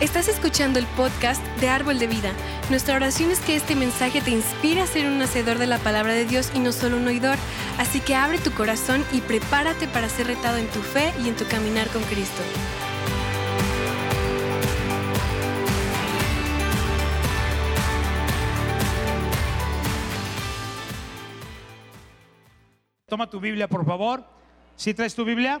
[0.00, 2.32] Estás escuchando el podcast de Árbol de Vida.
[2.70, 6.12] Nuestra oración es que este mensaje te inspire a ser un hacedor de la palabra
[6.12, 7.36] de Dios y no solo un oidor.
[7.78, 11.34] Así que abre tu corazón y prepárate para ser retado en tu fe y en
[11.34, 12.40] tu caminar con Cristo.
[23.06, 24.24] Toma tu Biblia, por favor.
[24.76, 25.60] ¿Sí traes tu Biblia?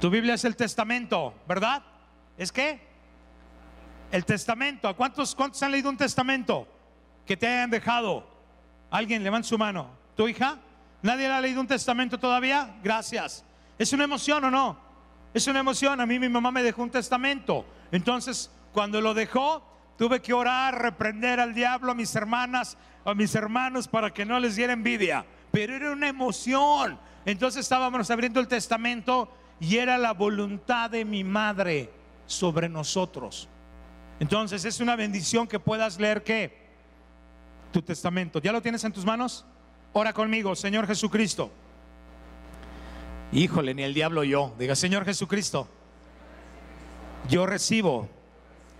[0.00, 1.91] Tu Biblia es el testamento, ¿verdad?
[2.36, 2.80] ¿Es qué?
[4.10, 4.88] El testamento.
[4.88, 6.66] ¿A cuántos, cuántos han leído un testamento
[7.26, 8.26] que te hayan dejado?
[8.90, 9.90] Alguien, levanta su mano.
[10.16, 10.58] ¿Tu hija?
[11.02, 12.76] ¿Nadie ha leído un testamento todavía?
[12.82, 13.44] Gracias.
[13.78, 14.78] ¿Es una emoción o no?
[15.34, 16.00] Es una emoción.
[16.00, 17.64] A mí mi mamá me dejó un testamento.
[17.90, 19.62] Entonces, cuando lo dejó,
[19.96, 24.38] tuve que orar, reprender al diablo, a mis hermanas, a mis hermanos para que no
[24.38, 25.24] les diera envidia.
[25.50, 26.98] Pero era una emoción.
[27.24, 32.01] Entonces estábamos abriendo el testamento y era la voluntad de mi madre
[32.32, 33.48] sobre nosotros.
[34.20, 36.62] Entonces es una bendición que puedas leer que
[37.72, 38.40] tu testamento.
[38.40, 39.44] ¿Ya lo tienes en tus manos?
[39.92, 41.50] Ora conmigo, Señor Jesucristo.
[43.32, 44.54] Híjole, ni el diablo yo.
[44.58, 45.66] Diga, Señor Jesucristo,
[47.28, 48.08] yo recibo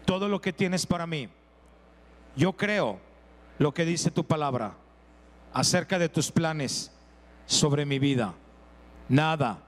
[0.04, 1.28] todo lo que tienes para mí.
[2.36, 3.00] Yo creo
[3.58, 4.74] lo que dice tu palabra
[5.52, 6.92] acerca de tus planes
[7.46, 8.34] sobre mi vida.
[9.08, 9.58] Nada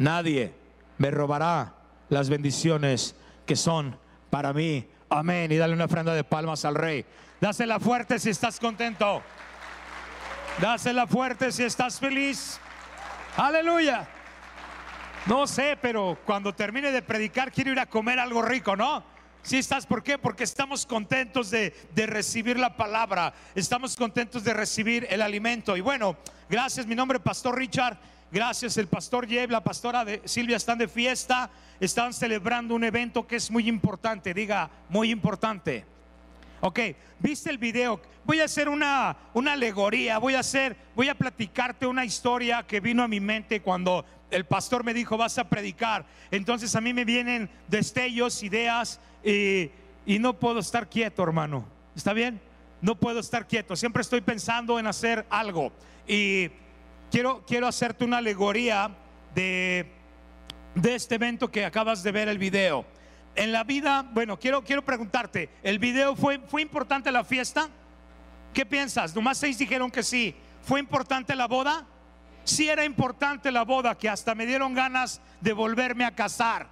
[0.00, 0.54] nadie
[0.98, 1.74] me robará
[2.10, 3.14] las bendiciones
[3.46, 3.96] que son
[4.28, 4.86] para mí.
[5.08, 5.50] Amén.
[5.50, 7.06] Y dale una ofrenda de palmas al rey.
[7.40, 9.22] Dásela fuerte si estás contento.
[10.60, 12.60] Dásela fuerte si estás feliz.
[13.36, 14.06] Aleluya.
[15.26, 19.04] No sé, pero cuando termine de predicar quiero ir a comer algo rico, ¿no?
[19.42, 20.18] Si estás, ¿por qué?
[20.18, 25.78] Porque estamos contentos de, de, recibir la palabra, estamos contentos de recibir el alimento.
[25.78, 26.16] Y bueno,
[26.48, 27.98] gracias, mi nombre es Pastor Richard.
[28.32, 31.50] Gracias, el pastor Jeb, la pastora Silvia están de fiesta,
[31.80, 35.84] están celebrando un evento que es muy importante, diga, muy importante.
[36.60, 36.78] Ok,
[37.18, 38.00] viste el video.
[38.24, 42.78] Voy a hacer una, una alegoría, voy a hacer, voy a platicarte una historia que
[42.78, 46.06] vino a mi mente cuando el pastor me dijo vas a predicar.
[46.30, 49.72] Entonces a mí me vienen destellos, ideas y,
[50.06, 51.64] y no puedo estar quieto, hermano.
[51.96, 52.40] ¿Está bien?
[52.80, 53.74] No puedo estar quieto.
[53.74, 55.72] Siempre estoy pensando en hacer algo.
[56.06, 56.50] Y
[57.10, 58.90] quiero, quiero hacerte una alegoría
[59.34, 59.90] de,
[60.74, 62.84] de este evento que acabas de ver el video.
[63.34, 67.68] En la vida, bueno, quiero, quiero preguntarte, ¿el video fue, fue importante la fiesta?
[68.52, 69.14] ¿Qué piensas?
[69.14, 70.34] Nomás seis dijeron que sí.
[70.62, 71.86] ¿Fue importante la boda?
[72.44, 76.68] Sí era importante la boda, que hasta me dieron ganas de volverme a casar.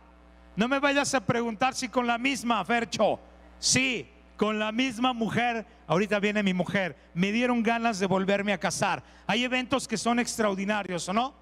[0.57, 3.21] No me vayas a preguntar si con la misma, Fercho.
[3.61, 8.61] Sí, con la misma mujer, ahorita viene mi mujer, me dieron ganas de volverme a
[8.61, 9.03] casar.
[9.27, 11.35] Hay eventos que son extraordinarios, ¿o no?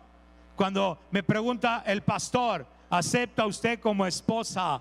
[0.55, 4.81] Cuando me pregunta el pastor, ¿acepta usted como esposa?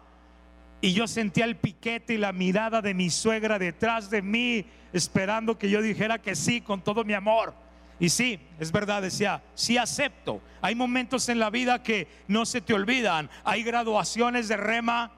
[0.79, 5.57] Y yo sentía el piquete y la mirada de mi suegra detrás de mí, esperando
[5.57, 7.53] que yo dijera que sí con todo mi amor.
[7.99, 10.41] Y sí, es verdad, decía, sí acepto.
[10.61, 13.29] Hay momentos en la vida que no se te olvidan.
[13.43, 15.11] Hay graduaciones de rema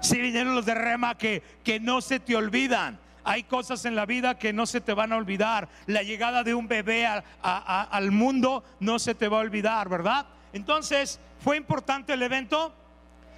[0.00, 3.00] si vinieron los de rema que, que no se te olvidan.
[3.24, 5.68] Hay cosas en la vida que no se te van a olvidar.
[5.86, 7.06] La llegada de un bebé
[7.42, 10.26] al mundo no se te va a olvidar, ¿verdad?
[10.52, 12.74] Entonces, ¿fue importante el evento?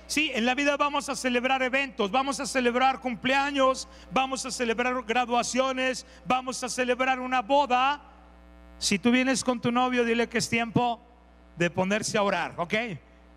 [0.07, 5.05] Sí, en la vida vamos a celebrar eventos, vamos a celebrar cumpleaños, vamos a celebrar
[5.05, 8.03] graduaciones, vamos a celebrar una boda.
[8.79, 11.01] Si tú vienes con tu novio, dile que es tiempo
[11.57, 12.75] de ponerse a orar, ¿ok?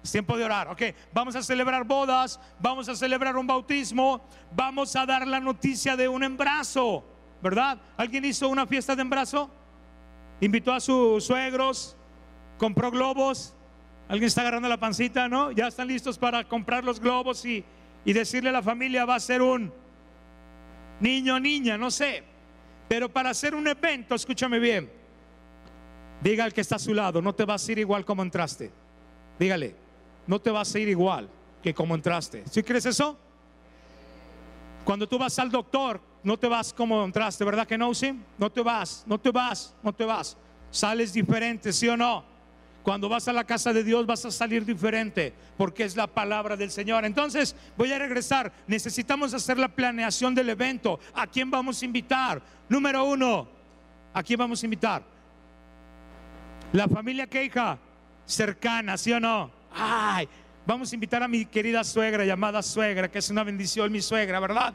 [0.04, 0.68] Es tiempo de orar.
[0.68, 0.82] Ok,
[1.14, 4.22] vamos a celebrar bodas, vamos a celebrar un bautismo,
[4.54, 7.06] vamos a dar la noticia de un embarazo,
[7.42, 7.80] ¿verdad?
[7.96, 9.50] ¿Alguien hizo una fiesta de embarazo?
[10.42, 11.96] Invitó a sus suegros,
[12.58, 13.54] compró globos.
[14.10, 15.52] ¿Alguien está agarrando la pancita, no?
[15.52, 17.64] Ya están listos para comprar los globos y,
[18.04, 19.72] y decirle a la familia va a ser un
[21.00, 22.24] niño, niña, no sé.
[22.90, 24.92] Pero para hacer un evento, escúchame bien,
[26.22, 28.70] diga al que está a su lado, no te vas a ir igual como entraste.
[29.40, 29.83] Dígale,
[30.28, 31.30] no te vas a ir igual
[31.62, 32.44] que como entraste.
[32.50, 33.18] ¿Sí crees eso?
[34.84, 37.94] Cuando tú vas al doctor, no te vas como entraste, ¿verdad que no?
[37.94, 40.38] Sí, no te vas, no te vas, no te vas.
[40.72, 42.26] Sales diferente, ¿sí o no?
[42.84, 46.58] Cuando vas a la casa de Dios vas a salir diferente porque es la palabra
[46.58, 47.06] del Señor.
[47.06, 48.52] Entonces voy a regresar.
[48.68, 51.00] Necesitamos hacer la planeación del evento.
[51.14, 52.42] ¿A quién vamos a invitar?
[52.68, 53.48] Número uno,
[54.14, 55.02] ¿a quién vamos a invitar?
[56.74, 57.78] La familia Keija,
[58.26, 59.63] cercana, ¿sí o no?
[59.76, 60.28] Ay,
[60.66, 64.40] vamos a invitar a mi querida suegra, llamada suegra, que es una bendición mi suegra,
[64.40, 64.74] ¿verdad?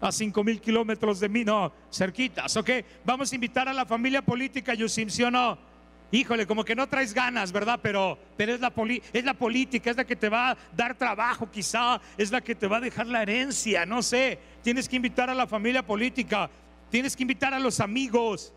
[0.00, 2.70] A cinco mil kilómetros de mí, no, cerquitas, ¿ok?
[3.04, 5.68] Vamos a invitar a la familia política Yusim, ¿sí o no?
[6.10, 7.78] híjole, como que no traes ganas, ¿verdad?
[7.82, 8.72] Pero, pero es, la
[9.12, 12.54] es la política, es la que te va a dar trabajo quizá, es la que
[12.54, 14.38] te va a dejar la herencia, no sé.
[14.62, 16.50] Tienes que invitar a la familia política,
[16.90, 18.52] tienes que invitar a los amigos.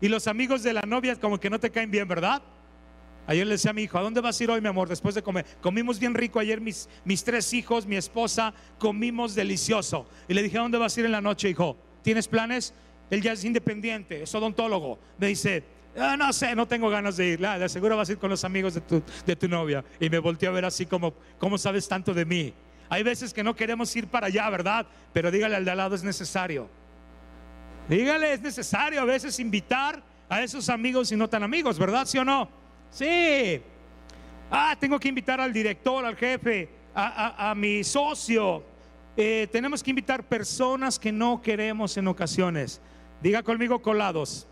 [0.00, 2.42] Y los amigos de la novia como que no te caen bien, ¿verdad?
[3.26, 4.88] Ayer le decía a mi hijo, ¿a dónde vas a ir hoy, mi amor?
[4.88, 5.46] Después de comer.
[5.60, 10.06] Comimos bien rico ayer, mis, mis tres hijos, mi esposa, comimos delicioso.
[10.28, 11.76] Y le dije, ¿a dónde vas a ir en la noche, hijo?
[12.02, 12.74] ¿Tienes planes?
[13.10, 14.98] Él ya es independiente, es odontólogo.
[15.18, 15.62] Me dice,
[15.96, 17.40] ah, no sé, no tengo ganas de ir.
[17.40, 19.84] La, le aseguro vas a ir con los amigos de tu, de tu novia.
[20.00, 22.52] Y me volteó a ver así como, ¿cómo sabes tanto de mí?
[22.88, 24.86] Hay veces que no queremos ir para allá, ¿verdad?
[25.12, 26.68] Pero dígale al de al lado, es necesario.
[27.88, 32.06] Dígale, es necesario a veces invitar a esos amigos y no tan amigos, ¿verdad?
[32.06, 32.61] ¿Sí o no?
[32.92, 33.62] Sí.
[34.50, 38.62] Ah, tengo que invitar al director, al jefe, a, mi socio.
[39.16, 42.82] Eh, tenemos que invitar personas que no queremos en ocasiones.
[43.22, 44.46] Diga conmigo colados.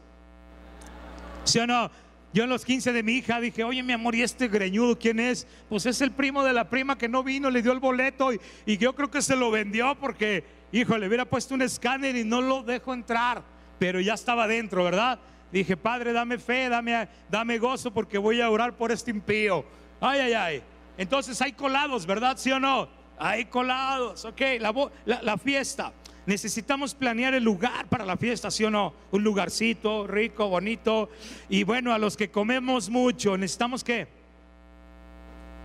[1.45, 1.91] ¿Sí o no?
[2.33, 5.19] Yo en los 15 de mi hija dije, oye mi amor, ¿y este greñudo quién
[5.21, 5.47] es?
[5.69, 8.41] Pues es el primo de la prima que no vino, le dio el boleto y,
[8.65, 12.25] y yo creo que se lo vendió porque, hijo, le hubiera puesto un escáner y
[12.25, 13.43] no lo dejo entrar,
[13.81, 15.19] pero ya estaba dentro, ¿verdad?
[15.53, 19.65] Dije, Padre, dame fe, dame, dame gozo porque voy a orar por este impío.
[20.01, 20.63] Ay, ay, ay.
[20.97, 22.37] Entonces hay colados, ¿verdad?
[22.37, 22.89] ¿Sí o no?
[23.19, 24.41] Hay colados, ok.
[24.61, 25.93] La, la, fiesta.
[26.25, 28.95] Necesitamos planear el lugar para la fiesta, ¿sí o no?
[29.11, 31.11] Un lugarcito rico, bonito.
[31.49, 34.07] Y bueno, a los que comemos mucho, necesitamos qué?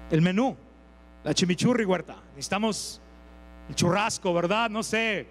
[0.09, 0.57] El menú,
[1.23, 2.15] la chimichurri huerta.
[2.31, 3.01] Necesitamos
[3.69, 4.69] el churrasco, ¿verdad?
[4.69, 5.27] No sé.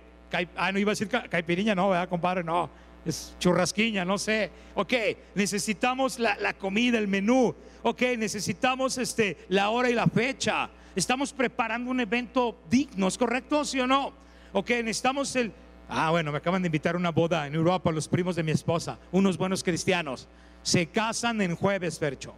[0.56, 2.44] Ah, no iba a decir caipiriña, no, ¿verdad, compadre?
[2.44, 4.50] No es churrasquiña, no sé.
[4.74, 4.92] Ok,
[5.34, 7.54] necesitamos la, comida, el menú.
[7.82, 10.70] Ok, necesitamos este, la hora y la fecha.
[10.96, 13.64] Estamos preparando un evento digno, ¿es correcto?
[13.64, 14.12] ¿Sí o no?
[14.52, 15.52] Ok, necesitamos el...
[15.88, 18.52] Ah, bueno, me acaban de invitar a una boda en Europa, los primos de mi
[18.52, 20.28] esposa, unos buenos cristianos.
[20.62, 22.34] Se casan en jueves, Fercho.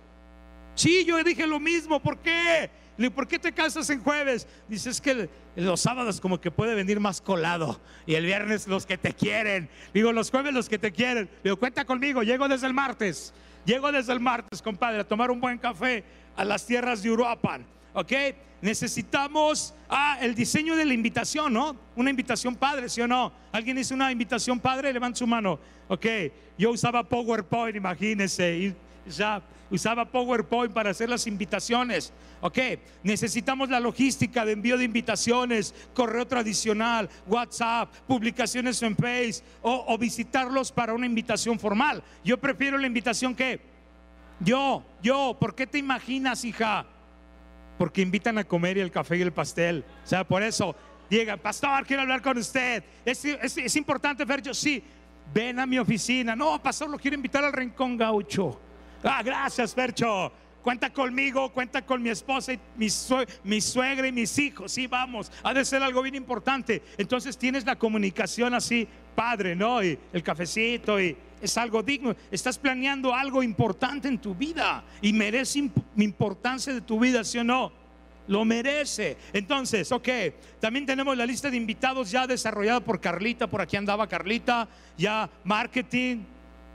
[0.75, 2.71] Sí, yo dije lo mismo, ¿por qué?
[3.15, 4.47] ¿Por qué te casas en jueves?
[4.69, 7.81] Dice, es que los sábados como que puede venir más colado.
[8.07, 9.69] Y el viernes los que te quieren.
[9.93, 11.29] Digo, los jueves los que te quieren.
[11.45, 13.33] Digo, cuenta conmigo, llego desde el martes.
[13.65, 16.05] Llego desde el martes, compadre, a tomar un buen café
[16.37, 17.67] a las tierras de Uruapan.
[17.93, 18.13] ¿Ok?
[18.63, 21.77] Necesitamos, ah, el diseño de la invitación, ¿no?
[21.95, 23.33] Una invitación padre, ¿sí o no?
[23.53, 24.93] ¿Alguien hizo una invitación padre?
[24.93, 25.59] Levanta su mano.
[25.89, 26.07] Ok,
[26.57, 28.57] yo usaba PowerPoint, imagínense.
[28.57, 28.77] Y
[29.11, 32.13] ya usaba PowerPoint para hacer las invitaciones.
[32.41, 32.59] Ok,
[33.03, 40.71] necesitamos la logística de envío de invitaciones, correo tradicional, WhatsApp, publicaciones en Face o, visitarlos
[40.71, 42.03] para una invitación formal.
[42.25, 43.61] Yo prefiero la invitación que
[44.41, 46.87] yo, yo, ¿por qué te imaginas, hija?
[47.79, 49.85] Porque invitan a comer y el café y el pastel.
[50.05, 50.77] O sea, por eso
[51.09, 52.85] llega, pastor, quiero hablar con usted.
[53.05, 54.83] Es, es importante ver, yo sí,
[55.33, 56.37] ven a mi oficina.
[56.37, 58.61] No, pastor, lo quiero invitar al Rincón Gaucho.
[59.08, 60.32] Ah, gracias, Percho.
[60.62, 62.88] Cuenta conmigo, cuenta con mi esposa y mi,
[63.44, 64.73] mi suegra y mis hijos.
[64.73, 66.82] Sí, vamos, ha de ser algo bien importante.
[66.99, 69.81] Entonces tienes la comunicación así, padre, ¿no?
[69.85, 72.17] Y el cafecito y es algo digno.
[72.32, 77.44] Estás planeando algo importante en tu vida y merece importancia de tu vida, ¿sí o
[77.44, 77.70] no?
[78.26, 79.17] Lo merece.
[79.32, 80.09] Entonces, ok,
[80.59, 84.69] también tenemos la lista de invitados ya desarrollada por Carlita, por aquí andaba Carlita,
[84.99, 86.25] ya marketing,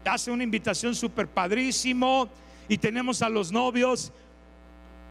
[0.06, 2.30] hace una invitación súper padrísimo
[2.68, 4.12] y tenemos a los novios.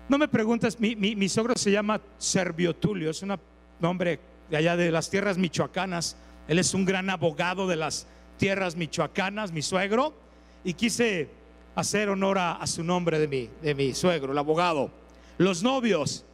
[0.09, 3.39] No me preguntas, mi, mi, sogro se llama Servio Tulio, es un
[3.79, 4.19] nombre
[4.49, 6.17] de allá de las tierras michoacanas.
[6.49, 8.07] Él es un gran abogado de las
[8.37, 10.15] tierras michoacanas, mi suegro,
[10.65, 11.29] y quise
[11.77, 14.91] hacer honor a, su nombre de mi, de mi suegro, el abogado.
[15.39, 16.25] Los novios,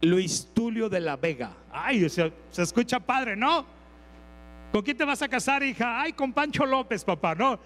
[0.00, 1.52] Luis Tulio de la Vega.
[1.70, 3.75] Ay, se escucha padre, ¿no?
[4.76, 6.02] ¿Con quién te vas a casar, hija?
[6.02, 7.34] Ay, con Pancho López, papá.
[7.34, 7.58] No,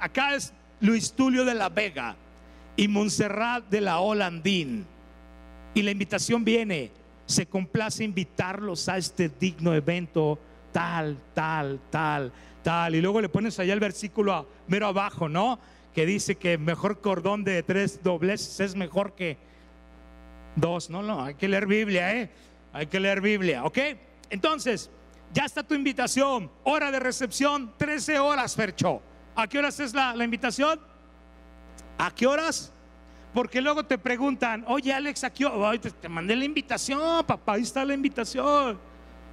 [0.00, 2.16] acá es Luis Tulio de la Vega
[2.74, 4.86] y Montserrat de la Holandín.
[5.74, 6.90] Y la invitación viene,
[7.26, 10.38] se complace invitarlos a este digno evento,
[10.72, 12.94] tal, tal, tal, tal.
[12.94, 15.58] Y luego le pones allá el versículo mero abajo, ¿no?
[15.94, 19.36] Que dice que mejor cordón de tres dobleces es mejor que
[20.56, 20.88] dos.
[20.88, 22.30] No, no, hay que leer Biblia, ¿eh?
[22.72, 23.78] Hay que leer Biblia, ¿ok?
[24.30, 24.90] Entonces,
[25.32, 26.50] ya está tu invitación.
[26.64, 29.00] Hora de recepción, 13 horas, Fercho.
[29.34, 30.78] ¿A qué horas es la, invitación?
[31.98, 32.72] ¿A qué horas?
[33.32, 35.80] Porque luego te preguntan, oye Alex, ¿a qué hora?
[35.80, 38.78] te, mandé la invitación, papá, ahí está la invitación.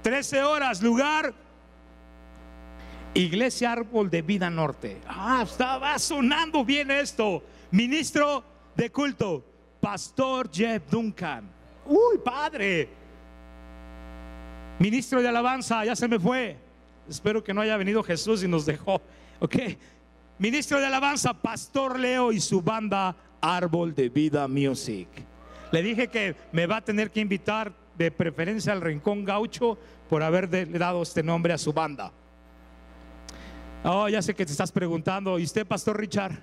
[0.02, 1.34] 13 horas, lugar.
[3.12, 5.00] Iglesia Árbol de Vida Norte.
[5.06, 7.42] Ah, estaba sonando bien esto.
[7.72, 8.42] Ministro
[8.74, 9.44] de culto,
[9.80, 11.50] Pastor Jeff Duncan.
[11.84, 12.99] Uy, padre.
[14.80, 16.56] Ministro de alabanza, ya se me fue.
[17.06, 19.02] Espero que no haya venido Jesús y nos dejó.
[19.38, 19.56] Ok.
[20.38, 25.06] ministro de alabanza, Pastor Leo y su banda Árbol de Vida Music.
[25.70, 29.76] Le dije que me va a tener que invitar de preferencia al Rincón Gaucho
[30.08, 32.10] por haber dado este nombre a su banda.
[33.84, 36.38] Oh, ya sé que te estás preguntando, ¿y usted, Pastor Richard?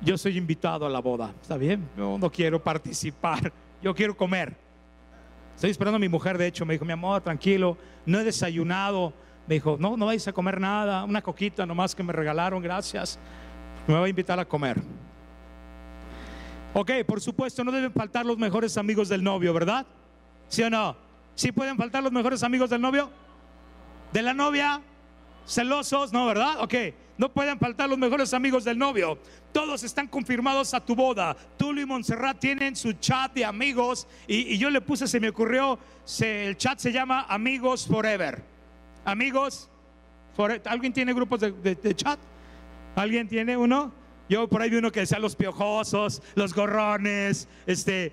[0.00, 1.34] Yo soy invitado a la boda.
[1.42, 1.88] ¿Está bien?
[1.96, 3.52] No, no quiero participar.
[3.82, 4.69] Yo quiero comer.
[5.60, 7.76] Estoy esperando a mi mujer, de hecho, me dijo, mi amor, tranquilo,
[8.06, 9.12] no he desayunado.
[9.46, 13.18] Me dijo, no, no vais a comer nada, una coquita nomás que me regalaron, gracias.
[13.86, 14.80] Me va a invitar a comer.
[16.72, 19.84] Ok, por supuesto, no deben faltar los mejores amigos del novio, ¿verdad?
[20.48, 20.96] ¿Sí o no?
[21.34, 23.10] ¿Sí pueden faltar los mejores amigos del novio?
[24.14, 24.80] ¿De la novia?
[25.46, 26.10] ¿Celosos?
[26.10, 26.54] No, ¿verdad?
[26.62, 26.74] Ok,
[27.20, 29.18] no pueden faltar los mejores amigos del novio.
[29.52, 31.36] Todos están confirmados a tu boda.
[31.58, 35.78] Tulio y Montserrat tienen su chat de amigos y, yo le puse, se me ocurrió,
[36.20, 38.42] el chat se llama Amigos Forever.
[39.04, 39.68] Amigos,
[40.34, 40.62] forever.
[40.64, 42.18] ¿alguien tiene grupos de chat?
[42.96, 43.92] ¿Alguien tiene uno?
[44.30, 48.12] Yo por ahí vi uno que decía los piojosos, los gorrones, este,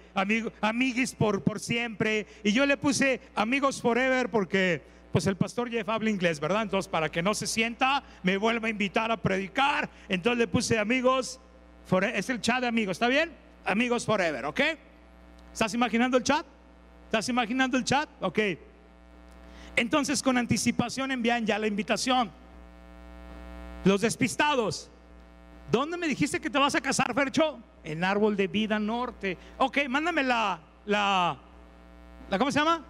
[0.62, 2.28] amiguis por, por siempre.
[2.44, 4.82] Y yo le puse amigos forever porque
[5.18, 6.62] pues el pastor Jeff habla inglés, ¿verdad?
[6.62, 9.90] Entonces para que no se sienta, me vuelva a invitar a predicar.
[10.10, 11.40] Entonces le puse amigos,
[11.88, 12.16] forever.
[12.16, 13.32] es el chat de amigos, ¿está bien?
[13.66, 14.62] Amigos forever, ¿ok?
[15.52, 16.46] ¿Estás imaginando el chat?
[17.06, 18.08] ¿Estás imaginando el chat?
[18.22, 18.38] Ok.
[19.76, 22.30] Entonces con anticipación envían ya la invitación.
[23.86, 24.92] Los despistados,
[25.72, 27.60] ¿Dónde me dijiste que te vas a casar, Fercho?
[27.84, 29.36] En Árbol de Vida Norte.
[29.58, 31.40] Ok, mándame la, la,
[32.30, 32.86] la ¿cómo se llama?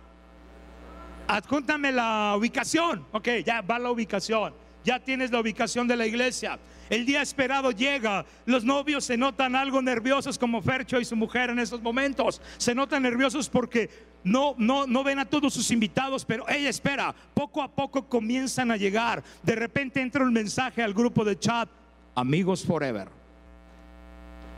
[1.27, 3.05] Adjúntame la ubicación.
[3.12, 4.53] Ok, ya va la ubicación.
[4.84, 6.57] Ya tienes la ubicación de la iglesia.
[6.89, 8.25] El día esperado llega.
[8.46, 12.41] Los novios se notan algo nerviosos como Fercho y su mujer en esos momentos.
[12.57, 13.89] Se notan nerviosos porque
[14.24, 17.13] no, no, no ven a todos sus invitados, pero ella espera.
[17.34, 19.22] Poco a poco comienzan a llegar.
[19.43, 21.67] De repente entra un mensaje al grupo de chat
[22.15, 23.10] amigos forever.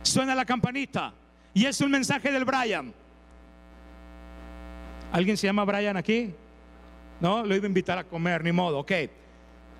[0.02, 1.12] Suena la campanita
[1.52, 2.94] y es un mensaje del Brian.
[5.12, 6.32] ¿Alguien se llama Brian aquí?
[7.20, 8.92] No, lo iba a invitar a comer, ni modo, ok.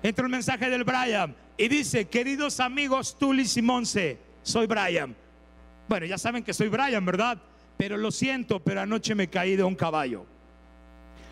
[0.03, 5.15] Entra un mensaje del Brian y dice, queridos amigos Tulis y Monse, soy Brian.
[5.87, 7.37] Bueno, ya saben que soy Brian, ¿verdad?
[7.77, 10.25] Pero lo siento, pero anoche me caí de un caballo.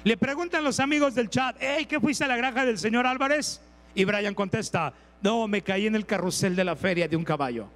[0.03, 3.61] Le preguntan los amigos del chat, hey, ¿qué fuiste a la granja del señor Álvarez?
[3.93, 7.67] Y Brian contesta, no, me caí en el carrusel de la feria de un caballo.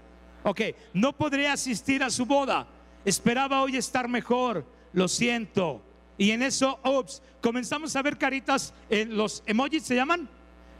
[0.43, 0.61] Ok,
[0.93, 2.67] no podré asistir a su boda.
[3.05, 4.65] Esperaba hoy estar mejor.
[4.93, 5.81] Lo siento.
[6.17, 10.29] Y en eso, ups, comenzamos a ver caritas en los emojis, ¿se llaman?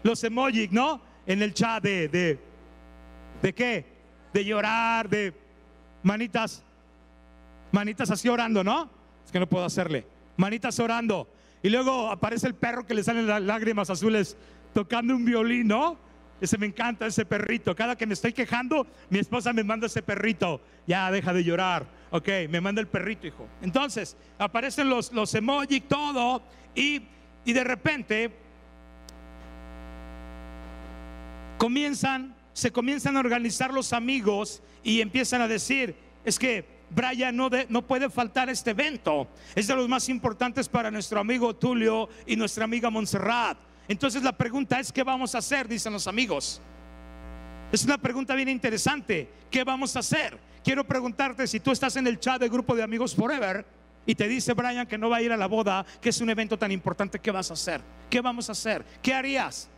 [0.04, 1.02] Los emojis, ¿no?
[1.26, 2.40] En el chat de, de,
[3.42, 3.86] ¿de qué?
[4.34, 5.34] De llorar, de
[6.04, 6.64] manitas,
[7.72, 8.90] manitas así orando, ¿no?
[9.26, 10.06] Es que no puedo hacerle.
[10.38, 11.28] Manitas orando.
[11.62, 14.38] Y luego aparece el perro que le salen las lágrimas azules
[14.74, 15.98] tocando un violín, ¿no?
[16.42, 17.74] Ese me encanta, ese perrito.
[17.74, 20.60] Cada que me estoy quejando, mi esposa me manda ese perrito.
[20.86, 21.86] Ya, deja de llorar.
[22.16, 23.48] Ok, me manda el perrito, hijo.
[23.60, 26.44] Entonces, aparecen los, los emoji, todo.
[26.76, 27.02] Y,
[27.44, 28.30] y de repente,
[31.58, 37.50] comienzan, se comienzan a organizar los amigos y empiezan a decir, es que Brian no,
[37.70, 39.28] no puede faltar este evento.
[39.56, 43.58] Es de los más importantes para nuestro amigo Tulio y nuestra amiga Montserrat.
[43.88, 45.68] Entonces la pregunta es, ¿qué vamos a hacer?
[45.68, 46.62] Dicen los amigos.
[47.72, 49.28] Es una pregunta bien interesante.
[49.50, 50.53] ¿Qué vamos a hacer?
[50.64, 53.66] Quiero preguntarte si tú estás en el chat del grupo de amigos Forever
[54.06, 56.30] y te dice Brian que no va a ir a la boda, que es un
[56.30, 57.82] evento tan importante, ¿qué vas a hacer?
[58.10, 58.86] ¿Qué vamos a hacer?
[59.02, 59.70] ¿Qué harías?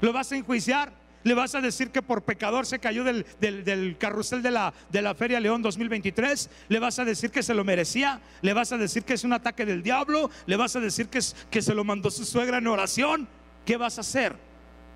[0.00, 0.92] ¿Lo vas a enjuiciar?
[1.22, 5.14] ¿Le vas a decir que por pecador se cayó del, carrusel de la, de la
[5.14, 6.50] Feria León 2023?
[6.68, 8.20] ¿Le vas a decir que se lo merecía?
[8.40, 10.30] ¿Le vas a decir que es un ataque del diablo?
[10.46, 13.28] ¿Le vas a decir que, es, que se lo mandó su suegra en oración?
[13.64, 14.34] ¿Qué vas a hacer?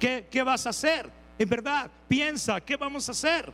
[0.00, 1.08] ¿Qué, ¿Qué vas a hacer?
[1.38, 3.52] En verdad, piensa, ¿qué vamos a hacer?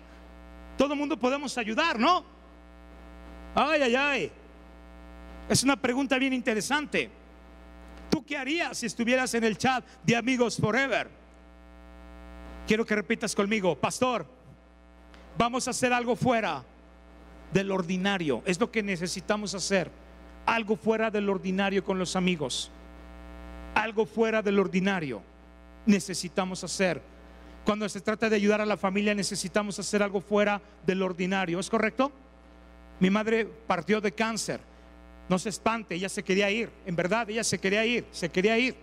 [0.83, 2.25] Todo el mundo podemos ayudar, ¿no?
[3.55, 4.33] Ay, ay, ay.
[5.49, 7.09] Es una pregunta bien interesante.
[8.11, 11.09] ¿Tú qué harías si estuvieras en el chat de Amigos Forever?
[12.67, 14.27] Quiero que repitas conmigo, pastor,
[15.39, 16.65] vamos a hacer algo fuera
[17.53, 18.43] del ordinario.
[18.45, 19.89] Es lo que necesitamos hacer.
[20.47, 22.73] Algo fuera del ordinario con los amigos.
[23.77, 25.23] Algo fuera del ordinario
[25.87, 27.01] necesitamos hacer.
[27.65, 31.61] Cuando se trata de ayudar a la familia necesitamos hacer algo fuera del ordinario.
[31.61, 32.11] ¿Es correcto?
[32.99, 34.61] Mi madre partió de cáncer.
[35.29, 36.71] No se espante, ella se quería ir.
[36.85, 38.75] En verdad, ella se quería ir, se quería ir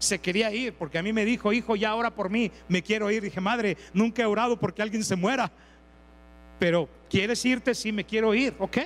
[0.00, 3.10] se quería ir, porque a mí me dijo, hijo, ya ora por mí, me quiero
[3.10, 3.22] ir.
[3.22, 5.52] Dije, madre, nunca he orado porque alguien se muera.
[6.58, 7.74] Pero, ¿quieres irte?
[7.74, 8.54] Sí, me quiero ir.
[8.58, 8.78] Ok.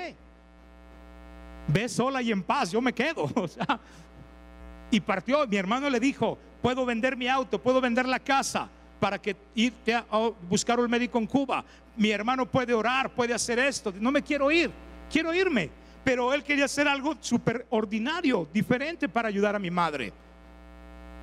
[1.69, 3.31] Ve sola y en paz, yo me quedo.
[4.91, 8.69] y partió, mi hermano le dijo, puedo vender mi auto, puedo vender la casa
[9.05, 10.03] para que irte a,
[10.49, 11.63] buscar un médico en Cuba.
[11.95, 13.93] Mi hermano puede orar, puede hacer esto.
[14.01, 14.71] No me quiero ir,
[15.13, 15.69] quiero irme.
[16.03, 20.11] Pero él quería hacer algo súper ordinario, diferente para ayudar a mi madre.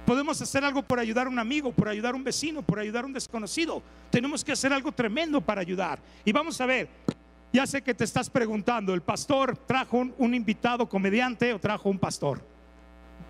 [0.06, 3.04] Podemos hacer algo por ayudar a un amigo, por ayudar a un vecino, por ayudar
[3.04, 3.82] a un desconocido.
[4.12, 5.98] Tenemos que hacer algo tremendo para ayudar.
[6.24, 6.88] Y vamos a ver,
[7.52, 11.90] ya sé que te estás preguntando, ¿el pastor trajo un, un invitado comediante o trajo
[11.90, 12.46] un pastor?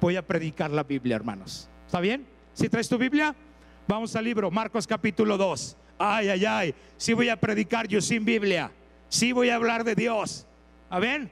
[0.02, 1.70] Voy a predicar la Biblia, hermanos.
[1.86, 2.28] ¿Está bien?
[2.54, 3.34] Si traes tu Biblia,
[3.88, 5.78] vamos al libro, Marcos capítulo 2.
[5.98, 8.72] Ay, ay, ay, sí voy a predicar yo sin Biblia.
[9.10, 10.48] Sí voy a hablar de Dios.
[10.90, 11.30] ¿A ver?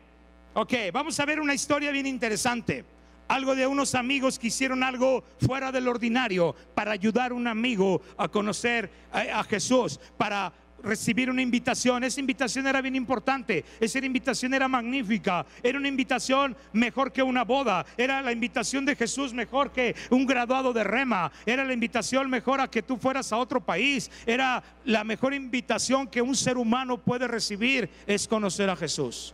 [0.54, 2.86] Ok, vamos a ver una historia bien interesante.
[3.28, 8.02] Algo de unos amigos que hicieron algo fuera del ordinario para ayudar a un amigo
[8.18, 10.52] a conocer a, a Jesús, para
[10.84, 12.04] recibir una invitación.
[12.04, 13.66] Esa invitación era bien importante.
[13.80, 15.46] Esa invitación era magnífica.
[15.64, 17.86] Era una invitación mejor que una boda.
[17.98, 21.32] Era la invitación de Jesús mejor que un graduado de rema.
[21.46, 24.10] Era la invitación mejor a que tú fueras a otro país.
[24.26, 29.34] Era la mejor invitación que un ser humano puede recibir es conocer a Jesús.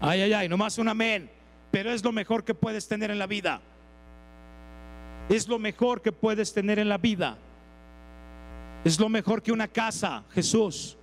[0.00, 1.30] Ay, ay, ay, nomás un amén.
[1.70, 3.60] Pero es lo mejor que puedes tener en la vida.
[5.28, 7.38] Es lo mejor que puedes tener en la vida.
[8.86, 10.96] Es lo mejor que una casa, Jesús.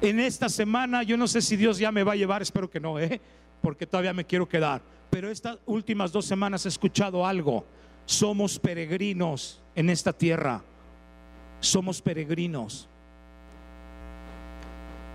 [0.00, 2.80] En esta semana, yo no sé si Dios ya me va a llevar, espero que
[2.80, 3.20] no, ¿eh?
[3.62, 4.82] porque todavía me quiero quedar.
[5.10, 7.64] Pero estas últimas dos semanas he escuchado algo.
[8.04, 10.64] Somos peregrinos en esta tierra.
[11.60, 12.88] Somos peregrinos.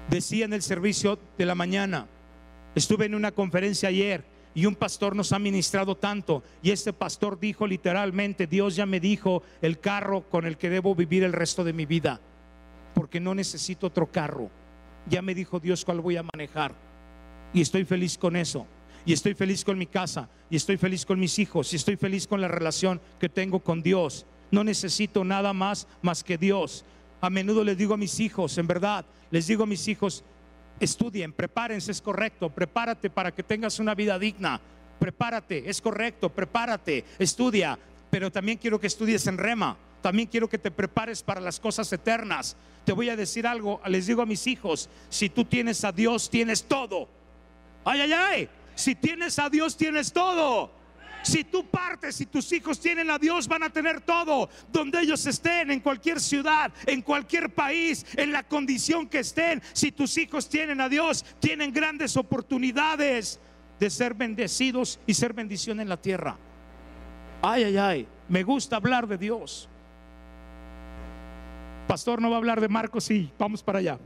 [0.10, 2.08] Decía en el servicio de la mañana,
[2.76, 4.24] estuve en una conferencia ayer
[4.56, 9.00] y un pastor nos ha ministrado tanto y este pastor dijo literalmente, Dios ya me
[9.00, 12.20] dijo el carro con el que debo vivir el resto de mi vida,
[12.96, 14.50] porque no necesito otro carro.
[15.08, 16.74] Ya me dijo Dios cuál voy a manejar
[17.54, 18.66] y estoy feliz con eso.
[19.06, 22.26] Y estoy feliz con mi casa, y estoy feliz con mis hijos, y estoy feliz
[22.26, 24.26] con la relación que tengo con Dios.
[24.50, 26.84] No necesito nada más más que Dios.
[27.22, 30.24] A menudo les digo a mis hijos, en verdad, les digo a mis hijos,
[30.80, 34.60] estudien, prepárense, es correcto, prepárate para que tengas una vida digna,
[35.00, 37.78] prepárate, es correcto, prepárate, estudia,
[38.10, 41.92] pero también quiero que estudies en rema, también quiero que te prepares para las cosas
[41.92, 42.56] eternas.
[42.86, 46.30] Te voy a decir algo, les digo a mis hijos, si tú tienes a Dios,
[46.30, 47.10] tienes todo.
[47.84, 50.72] Ay, ay, ay, si tienes a Dios, tienes todo.
[51.26, 54.48] Si tú partes y tus hijos tienen a Dios, van a tener todo.
[54.72, 59.62] Donde ellos estén, en cualquier ciudad, en cualquier país, en la condición que estén.
[59.74, 63.40] Si tus hijos tienen a Dios, tienen grandes oportunidades
[63.80, 66.38] de ser bendecidos y ser bendición en la tierra.
[67.42, 68.08] Ay, ay, ay.
[68.30, 69.68] Me gusta hablar de Dios.
[71.88, 73.98] Pastor no va a hablar de Marcos, sí, vamos para allá.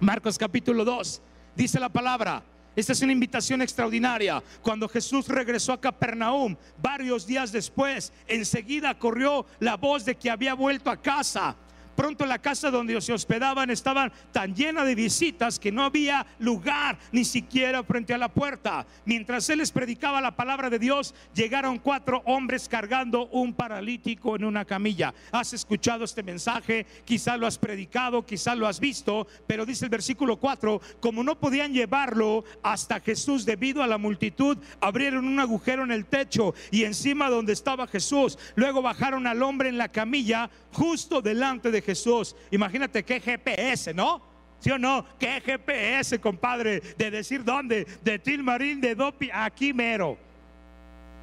[0.00, 1.20] Marcos capítulo 2.
[1.54, 2.42] Dice la palabra.
[2.76, 4.42] Esta es una invitación extraordinaria.
[4.62, 10.54] Cuando Jesús regresó a Capernaum, varios días después, enseguida corrió la voz de que había
[10.54, 11.56] vuelto a casa.
[11.96, 16.98] Pronto la casa donde se hospedaban estaba tan llena de visitas que no había lugar
[17.12, 18.86] ni siquiera frente a la puerta.
[19.04, 24.44] Mientras él les predicaba la palabra de Dios, llegaron cuatro hombres cargando un paralítico en
[24.44, 25.14] una camilla.
[25.32, 29.90] Has escuchado este mensaje, quizá lo has predicado, quizá lo has visto, pero dice el
[29.90, 35.84] versículo 4, como no podían llevarlo hasta Jesús debido a la multitud, abrieron un agujero
[35.84, 40.50] en el techo y encima donde estaba Jesús, luego bajaron al hombre en la camilla
[40.74, 42.36] justo delante de Jesús.
[42.50, 44.22] Imagínate qué GPS, ¿no?
[44.58, 45.06] ¿Sí o no?
[45.18, 46.80] ¿Qué GPS, compadre?
[46.98, 50.18] De decir dónde, de Tilmarín, de Dopi, aquí mero.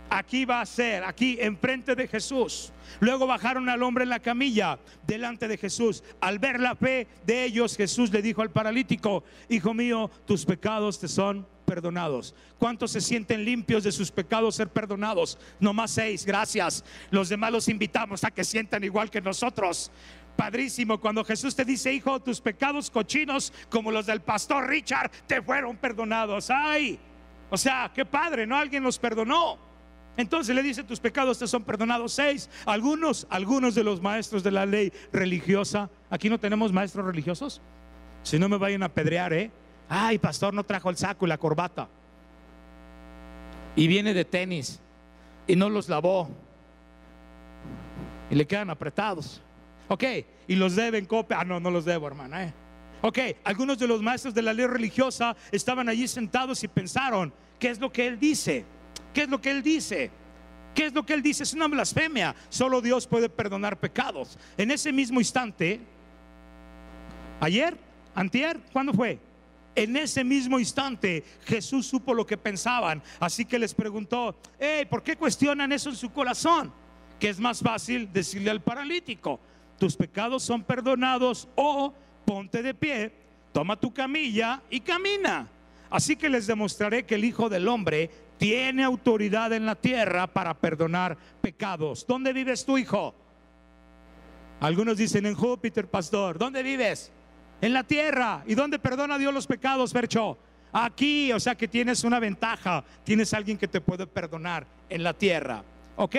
[0.09, 2.73] Aquí va a ser, aquí enfrente de Jesús.
[2.99, 6.03] Luego bajaron al hombre en la camilla delante de Jesús.
[6.19, 10.99] Al ver la fe de ellos, Jesús le dijo al paralítico, hijo mío, tus pecados
[10.99, 12.35] te son perdonados.
[12.59, 15.37] ¿Cuántos se sienten limpios de sus pecados ser perdonados?
[15.57, 16.83] No más seis, gracias.
[17.11, 19.89] Los demás los invitamos a que sientan igual que nosotros.
[20.35, 25.41] Padrísimo, cuando Jesús te dice, hijo, tus pecados cochinos, como los del pastor Richard, te
[25.41, 26.49] fueron perdonados.
[26.49, 26.99] Ay,
[27.49, 28.57] o sea, qué padre, ¿no?
[28.57, 29.57] Alguien los perdonó.
[30.17, 32.11] Entonces le dice, tus pecados te son perdonados.
[32.11, 35.89] Seis, algunos, algunos de los maestros de la ley religiosa.
[36.09, 37.61] Aquí no tenemos maestros religiosos.
[38.23, 39.51] Si no me vayan a pedrear, ¿eh?
[39.93, 41.89] Ay, pastor, no trajo el saco y la corbata.
[43.75, 44.79] Y viene de tenis
[45.45, 46.29] y no los lavó.
[48.29, 49.41] Y le quedan apretados.
[49.89, 50.03] Ok,
[50.47, 51.41] y los deben copia.
[51.41, 52.45] Ah, no, no los debo, hermana.
[52.45, 52.53] ¿eh?
[53.01, 57.67] Ok, algunos de los maestros de la ley religiosa estaban allí sentados y pensaron, ¿qué
[57.67, 58.63] es lo que él dice?
[59.13, 60.09] ¿Qué es lo que él dice?
[60.73, 61.43] ¿Qué es lo que él dice?
[61.43, 62.33] Es una blasfemia.
[62.47, 64.39] Solo Dios puede perdonar pecados.
[64.55, 65.81] En ese mismo instante,
[67.41, 67.75] ayer,
[68.15, 69.19] antier, ¿cuándo fue?
[69.75, 75.01] En ese mismo instante Jesús supo lo que pensaban, así que les preguntó, hey, ¿por
[75.01, 76.73] qué cuestionan eso en su corazón?
[77.21, 79.39] que es más fácil decirle al paralítico,
[79.77, 81.93] tus pecados son perdonados o
[82.25, 83.13] ponte de pie,
[83.53, 85.47] toma tu camilla y camina.
[85.91, 90.55] Así que les demostraré que el Hijo del Hombre tiene autoridad en la tierra para
[90.55, 92.07] perdonar pecados.
[92.07, 93.13] ¿Dónde vives tu hijo?
[94.59, 96.39] Algunos dicen en Júpiter, pastor.
[96.39, 97.11] ¿Dónde vives?
[97.61, 98.43] En la tierra.
[98.47, 100.37] ¿Y dónde perdona Dios los pecados, Fercho?
[100.73, 102.83] Aquí, o sea que tienes una ventaja.
[103.03, 105.63] Tienes alguien que te puede perdonar en la tierra.
[105.95, 106.15] ¿Ok?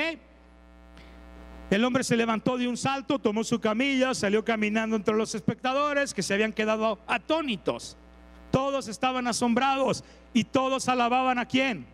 [1.70, 6.12] El hombre se levantó de un salto, tomó su camilla, salió caminando entre los espectadores
[6.12, 7.96] que se habían quedado atónitos.
[8.50, 11.87] Todos estaban asombrados y todos alababan a quién.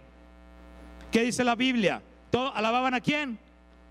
[1.13, 2.03] ¿Qué dice la Biblia?
[2.31, 3.39] ¿Todos alababan a quién?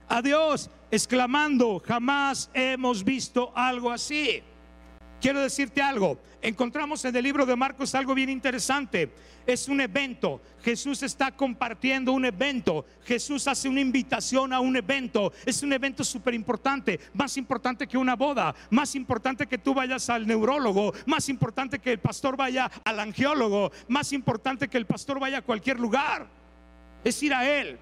[0.09, 4.43] A Dios, exclamando, jamás hemos visto algo así.
[5.19, 6.19] Quiero decirte algo.
[6.41, 9.11] Encontramos en el libro de Marcos algo bien interesante.
[9.47, 10.39] Es un evento.
[10.61, 12.85] Jesús está compartiendo un evento.
[13.03, 15.33] Jesús hace una invitación a un evento.
[15.45, 16.99] Es un evento súper importante.
[17.13, 18.53] Más importante que una boda.
[18.69, 20.93] Más importante que tú vayas al neurólogo.
[21.07, 23.71] Más importante que el pastor vaya al angiólogo.
[23.87, 26.27] Más importante que el pastor vaya a cualquier lugar.
[27.03, 27.79] Es ir a Él.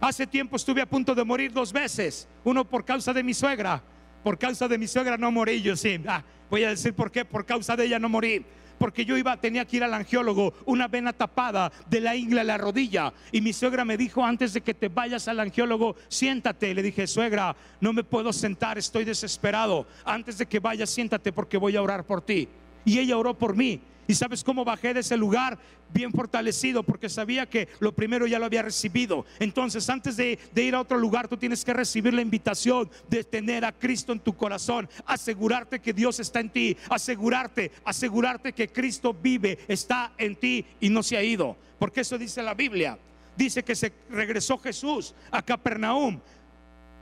[0.00, 2.28] Hace tiempo estuve a punto de morir dos veces.
[2.44, 3.82] Uno por causa de mi suegra.
[4.22, 6.00] Por causa de mi suegra no morí yo, sí.
[6.06, 7.24] Ah, voy a decir por qué.
[7.24, 8.44] Por causa de ella no morí.
[8.78, 12.44] Porque yo iba, tenía que ir al angiólogo, una vena tapada de la ingle a
[12.44, 13.12] la rodilla.
[13.30, 16.74] Y mi suegra me dijo, antes de que te vayas al angiólogo, siéntate.
[16.74, 19.86] Le dije, suegra, no me puedo sentar, estoy desesperado.
[20.04, 22.48] Antes de que vayas, siéntate porque voy a orar por ti.
[22.84, 23.80] Y ella oró por mí.
[24.08, 25.58] ¿Y sabes cómo bajé de ese lugar?
[25.92, 29.24] Bien fortalecido, porque sabía que lo primero ya lo había recibido.
[29.38, 33.64] Entonces, antes de, ir a otro lugar, tú tienes que recibir la invitación de tener
[33.64, 39.14] a Cristo en tu corazón, asegurarte que Dios está en ti, asegurarte, asegurarte que Cristo
[39.14, 41.56] vive, está en ti y no se ha ido.
[41.78, 42.98] Porque eso dice la Biblia.
[43.36, 46.20] Dice que se regresó Jesús a Capernaum.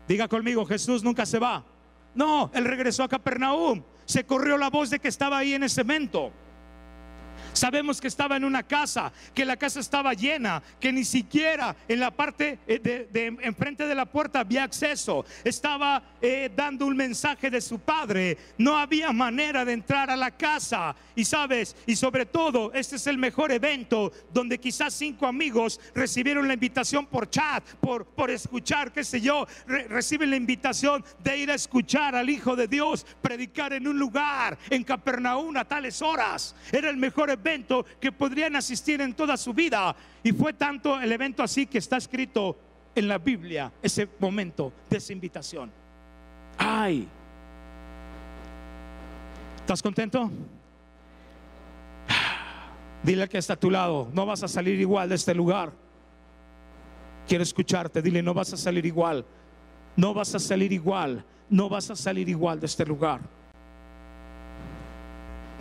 [0.06, 1.64] Diga conmigo, Jesús nunca se va.
[2.14, 3.82] No, él regresó a Capernaum.
[4.04, 6.32] Se corrió la voz de que estaba ahí en ese evento.
[7.52, 12.00] Sabemos que estaba en una casa, que la casa estaba llena, que ni siquiera en
[12.00, 15.24] la parte eh, de, enfrente de la puerta había acceso.
[15.44, 18.38] Estaba eh, dando un mensaje de su padre.
[18.56, 20.94] No había manera de entrar a la casa.
[21.16, 26.46] Y sabes, y sobre todo, este es el mejor evento donde quizás cinco amigos recibieron
[26.46, 31.50] la invitación por chat, por, por escuchar, qué sé yo, reciben la invitación de ir
[31.50, 36.54] a escuchar al Hijo de Dios predicar en un lugar, en Capernaum a tales horas.
[36.72, 39.94] Era el mejor evento evento que podrían asistir en toda su vida.
[40.22, 42.56] Y fue tanto el evento así que está escrito
[42.94, 45.72] en la Biblia ese momento de esa invitación.
[46.58, 47.08] Ay,
[49.60, 50.30] ¿estás contento?
[53.02, 55.72] Dile que está a tu lado, no vas a salir igual de este lugar.
[57.26, 59.24] Quiero escucharte, dile, no vas a salir igual,
[59.96, 63.20] no vas a salir igual, no vas a salir igual de este lugar.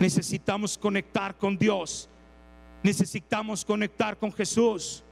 [0.00, 2.08] Necesitamos conectar con Dios.
[2.82, 5.04] Necesitamos conectar con Jesús.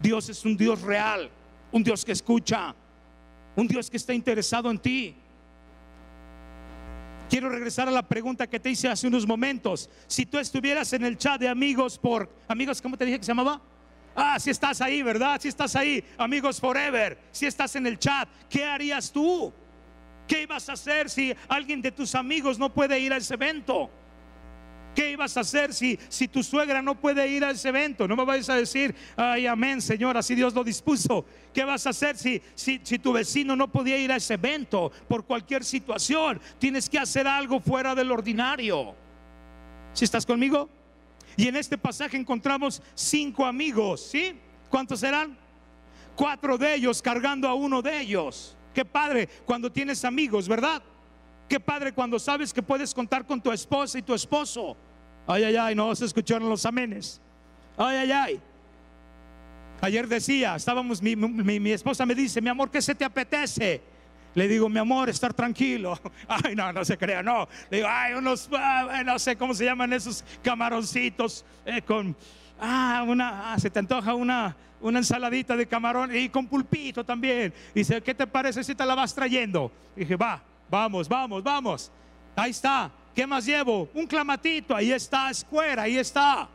[0.00, 1.30] Dios es un Dios real,
[1.70, 2.74] un Dios que escucha,
[3.54, 5.14] un Dios que está interesado en ti.
[7.28, 9.90] Quiero regresar a la pregunta que te hice hace unos momentos.
[10.06, 13.30] Si tú estuvieras en el chat de amigos por amigos, ¿cómo te dije que se
[13.32, 13.60] llamaba?
[14.16, 15.38] Ah, si estás ahí, ¿verdad?
[15.40, 17.18] Si estás ahí, amigos forever.
[17.30, 19.52] Si estás en el chat, ¿qué harías tú?
[20.30, 23.90] ¿Qué ibas a hacer si alguien de tus amigos no puede ir a ese evento?
[24.94, 28.06] ¿Qué ibas a hacer si, si tu suegra no puede ir a ese evento?
[28.06, 31.24] No me vayas a decir, ay, amén, Señor, así Dios lo dispuso.
[31.52, 34.92] ¿Qué vas a hacer si, si, si tu vecino no podía ir a ese evento
[35.08, 36.40] por cualquier situación?
[36.60, 38.94] Tienes que hacer algo fuera del ordinario.
[39.94, 40.68] ¿Si estás conmigo?
[41.36, 44.38] Y en este pasaje encontramos cinco amigos, ¿sí?
[44.68, 45.36] ¿Cuántos eran?
[46.14, 48.56] Cuatro de ellos cargando a uno de ellos.
[48.74, 50.82] Qué padre cuando tienes amigos, ¿verdad?
[51.48, 54.76] Qué padre cuando sabes que puedes contar con tu esposa y tu esposo.
[55.26, 57.20] Ay, ay, ay, no se escucharon los amenes.
[57.76, 58.40] Ay, ay, ay.
[59.80, 63.80] Ayer decía, estábamos, mi, mi, esposa me dice, mi amor, ¿qué se te apetece?
[64.34, 65.98] Le digo, mi amor, estar tranquilo.
[66.28, 67.48] Ay, no, no se crea, no.
[67.68, 72.14] Le digo, ay, unos, ah, no sé cómo se llaman esos camaroncitos eh, con,
[72.60, 77.52] ah, una, ah, se te antoja una, una ensaladita de camarón y con pulpito también.
[77.74, 79.72] Dice, ¿qué te parece si te la vas trayendo?
[79.96, 81.92] dije, va, vamos, vamos, vamos.
[82.36, 82.90] Ahí está.
[83.14, 83.88] ¿Qué más llevo?
[83.92, 86.48] Un clamatito, ahí está, escuera, ahí está.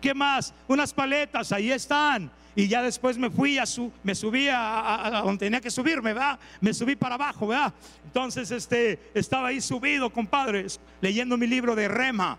[0.00, 0.54] ¿Qué más?
[0.66, 2.30] Unas paletas, ahí están.
[2.56, 6.38] Y ya después me fui a su, me subí a, donde tenía que subirme, ¿verdad?
[6.60, 7.72] Me subí para abajo, ¿verdad?
[8.04, 10.66] Entonces, este, estaba ahí subido, compadre,
[11.00, 12.38] leyendo mi libro de Rema,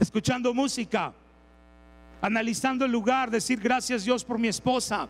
[0.00, 1.12] escuchando música
[2.24, 5.06] analizando el lugar, decir gracias Dios por mi esposa.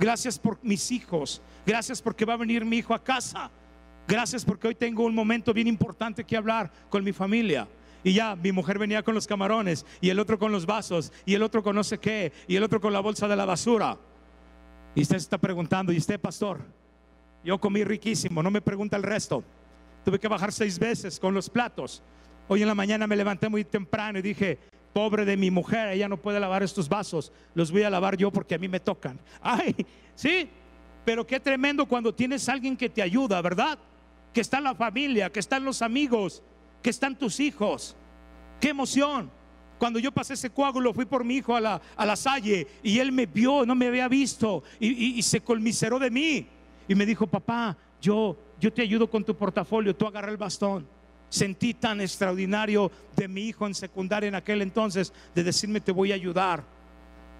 [0.00, 1.40] Gracias por mis hijos.
[1.64, 3.48] Gracias porque va a venir mi hijo a casa.
[4.08, 7.68] Gracias porque hoy tengo un momento bien importante que hablar con mi familia.
[8.02, 11.34] Y ya mi mujer venía con los camarones y el otro con los vasos y
[11.34, 13.96] el otro con no sé qué y el otro con la bolsa de la basura.
[14.96, 16.58] Y usted se está preguntando, ¿y usted, pastor?
[17.44, 19.44] Yo comí riquísimo, no me pregunta el resto.
[20.04, 22.02] Tuve que bajar seis veces con los platos.
[22.48, 24.58] Hoy en la mañana me levanté muy temprano y dije,
[24.92, 28.30] pobre de mi mujer, ella no puede lavar estos vasos, los voy a lavar yo
[28.30, 29.18] porque a mí me tocan.
[29.40, 29.74] Ay,
[30.14, 30.48] sí,
[31.04, 33.78] pero qué tremendo cuando tienes alguien que te ayuda, ¿verdad?
[34.32, 36.42] Que está la familia, que están los amigos,
[36.82, 37.96] que están tus hijos.
[38.60, 39.30] Qué emoción.
[39.78, 42.98] Cuando yo pasé ese coágulo, fui por mi hijo a la, a la salle y
[42.98, 46.46] él me vio, no me había visto y, se colmiseró de mí.
[46.88, 50.86] Y me dijo, papá, yo, yo te ayudo con tu portafolio, tú agarra el bastón.
[51.28, 56.12] Sentí tan extraordinario de mi hijo en secundaria en aquel entonces de decirme te voy
[56.12, 56.64] a ayudar.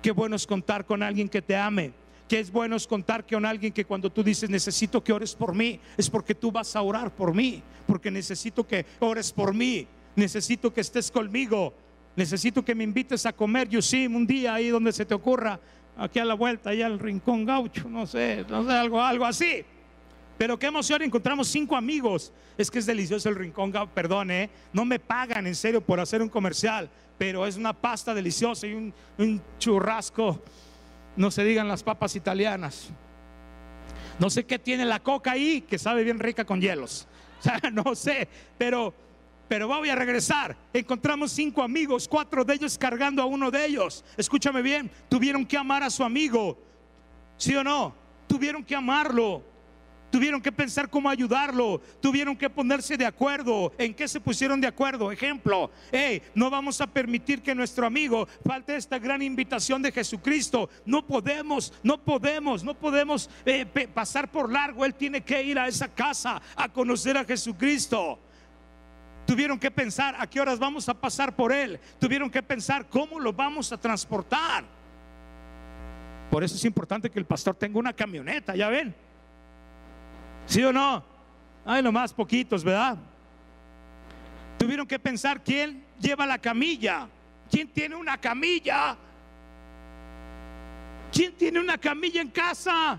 [0.02, 1.92] Qué bueno es contar con alguien que te ame.
[2.28, 5.54] Qué es bueno es contar con alguien que cuando tú dices necesito que ores por
[5.54, 9.86] mí, es porque tú vas a orar por mí, porque necesito que ores por mí,
[10.14, 11.72] necesito que estés conmigo,
[12.16, 15.58] necesito que me invites a comer, yo sí, un día ahí donde se te ocurra,
[15.96, 19.64] aquí a la vuelta, allá al rincón gaucho, no sé, no sé, algo, algo así.
[20.38, 22.32] Pero qué emoción, encontramos cinco amigos.
[22.56, 24.48] Es que es delicioso el rincón, perdón, ¿eh?
[24.72, 28.92] no me pagan en serio por hacer un comercial, pero es una pasta deliciosa y
[29.18, 30.40] un, churrasco,
[31.16, 32.90] no se digan las papas italianas.
[34.20, 37.06] No sé qué tiene la coca ahí, que sabe bien rica con hielos.
[37.38, 38.26] O sea, no sé,
[38.58, 38.92] pero,
[39.46, 40.56] pero voy a regresar.
[40.72, 44.04] Encontramos cinco amigos, cuatro de ellos cargando a uno de ellos.
[44.16, 46.58] Escúchame bien, tuvieron que amar a su amigo.
[47.36, 47.94] ¿Sí o no?
[48.26, 49.44] Tuvieron que amarlo.
[50.10, 51.80] Tuvieron que pensar cómo ayudarlo.
[52.00, 53.72] Tuvieron que ponerse de acuerdo.
[53.76, 55.12] ¿En qué se pusieron de acuerdo?
[55.12, 60.70] Ejemplo, hey, no vamos a permitir que nuestro amigo falte esta gran invitación de Jesucristo.
[60.86, 64.84] No podemos, no podemos, no podemos eh, pasar por largo.
[64.84, 68.18] Él tiene que ir a esa casa a conocer a Jesucristo.
[69.26, 71.78] Tuvieron que pensar a qué horas vamos a pasar por Él.
[71.98, 74.64] Tuvieron que pensar cómo lo vamos a transportar.
[76.30, 78.94] Por eso es importante que el pastor tenga una camioneta, ya ven.
[80.48, 81.04] ¿Sí o no?
[81.66, 82.96] Hay nomás poquitos, ¿verdad?
[84.58, 87.06] Tuvieron que pensar quién lleva la camilla.
[87.50, 88.96] ¿Quién tiene una camilla?
[91.12, 92.98] ¿Quién tiene una camilla en casa?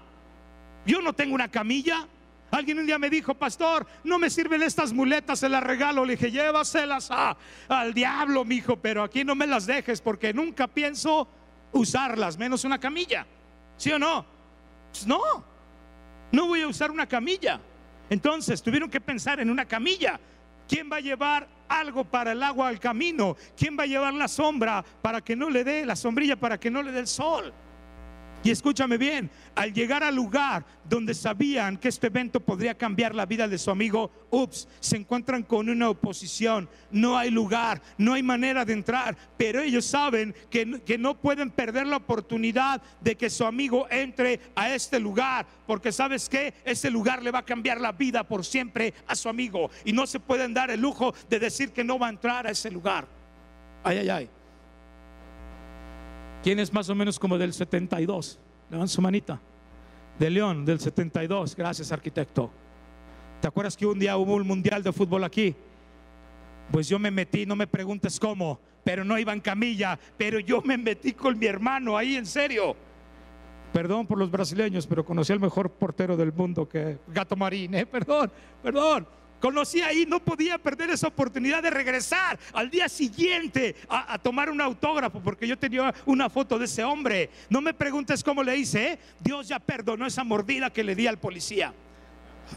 [0.85, 2.07] Yo no tengo una camilla.
[2.51, 6.05] Alguien un día me dijo, pastor, no me sirven estas muletas, se las regalo.
[6.05, 7.12] Le dije, llévaselas
[7.67, 11.27] al diablo, mijo, pero aquí no me las dejes porque nunca pienso
[11.71, 13.25] usarlas, menos una camilla.
[13.77, 14.25] ¿Sí o no?
[14.91, 15.48] Pues no.
[16.31, 17.59] No voy a usar una camilla.
[18.09, 20.19] Entonces tuvieron que pensar en una camilla.
[20.67, 23.35] ¿Quién va a llevar algo para el agua al camino?
[23.57, 26.69] ¿Quién va a llevar la sombra para que no le dé la sombrilla para que
[26.69, 27.53] no le dé el sol?
[28.41, 33.25] Y escúchame bien, al llegar al lugar donde sabían que este evento podría cambiar la
[33.25, 38.23] vida de su amigo, ups, se encuentran con una oposición, no hay lugar, no hay
[38.23, 43.30] manera de entrar, pero ellos saben que, que no pueden perder la oportunidad de que
[43.30, 47.82] su amigo entre a este lugar, porque sabes que ese lugar le va a cambiar
[47.82, 49.69] la vida por siempre a su amigo.
[49.84, 52.52] Y no se pueden dar el lujo de decir que no va a entrar a
[52.52, 53.06] ese lugar.
[53.84, 54.30] Ay, ay, ay.
[56.43, 58.39] ¿Quién es más o menos como del 72?
[58.69, 59.39] Levan su manita.
[60.17, 61.56] De León, del 72.
[61.56, 62.49] Gracias, arquitecto.
[63.41, 65.56] ¿Te acuerdas que un día hubo un mundial de fútbol aquí?
[66.71, 70.62] Pues yo me metí, no me preguntes cómo, pero no iba en camilla, pero yo
[70.62, 72.75] me metí con mi hermano ahí, en serio.
[73.73, 77.86] Perdón por los brasileños, pero conocí al mejor portero del mundo que Gato Marín, ¿eh?
[77.86, 78.32] perdón,
[78.63, 79.08] perdón.
[79.39, 84.60] Conocí ahí, no podía perder esa oportunidad de regresar al día siguiente a, tomar un
[84.60, 87.30] autógrafo, porque yo tenía una foto de ese hombre.
[87.49, 88.99] No me preguntes cómo le hice, ¿eh?
[89.19, 91.73] Dios ya perdonó esa mordida que le di al policía.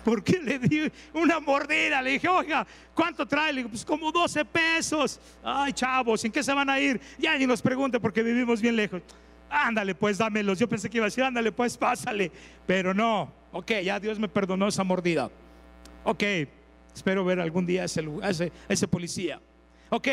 [0.05, 2.01] Porque le di una mordida?
[2.03, 3.53] Le dije, oiga, ¿cuánto trae?
[3.53, 5.21] Le dije, pues como 12 pesos.
[5.45, 7.01] Ay, chavos, ¿en qué se van a ir?
[7.18, 9.03] Ya ni nos pregunte porque vivimos bien lejos.
[9.51, 10.59] Ándale, pues dámelos.
[10.59, 12.33] Yo pensé que iba a decir, ándale, pues pásale.
[12.66, 15.31] Pero no, ok, ya Dios me perdonó esa mordida.
[16.05, 16.23] Ok,
[16.94, 18.02] Espero ver algún día ese,
[18.68, 19.40] ese, policía.
[19.90, 20.09] Ok,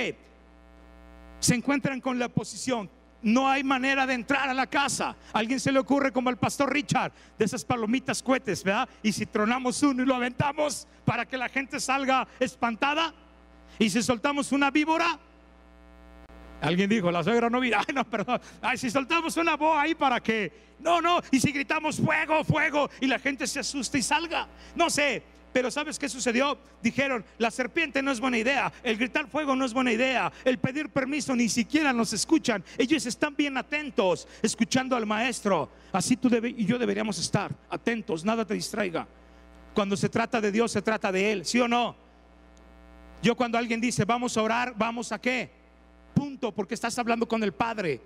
[1.39, 2.89] se encuentran con la oposición.
[3.21, 5.15] No hay manera de entrar a la casa.
[5.33, 8.87] alguien se le ocurre como el pastor Richard, de esas palomitas cohetes, ¿verdad?
[9.03, 13.13] Y si tronamos uno y lo aventamos para que la gente salga espantada.
[13.77, 15.19] Y si soltamos una víbora,
[16.61, 17.79] Alguien dijo, la suegra no mira.
[17.87, 18.41] Ay, no, perdón.
[18.61, 20.69] Ay, si soltamos una boa ahí para que.
[20.79, 21.21] No, no.
[21.31, 22.89] Y si gritamos fuego, fuego.
[22.99, 24.47] Y la gente se asusta y salga.
[24.75, 25.23] No sé.
[25.51, 26.57] Pero ¿sabes qué sucedió?
[26.81, 30.59] Dijeron, la serpiente no es buena idea, el gritar fuego no es buena idea, el
[30.59, 32.63] pedir permiso ni siquiera nos escuchan.
[32.77, 35.69] Ellos están bien atentos, escuchando al maestro.
[35.91, 39.07] Así tú y yo deberíamos estar atentos, nada te distraiga.
[39.73, 41.95] Cuando se trata de Dios, se trata de Él, ¿sí o no?
[43.21, 45.49] Yo cuando alguien dice, vamos a orar, vamos a qué?
[46.13, 48.01] Punto, porque estás hablando con el Padre.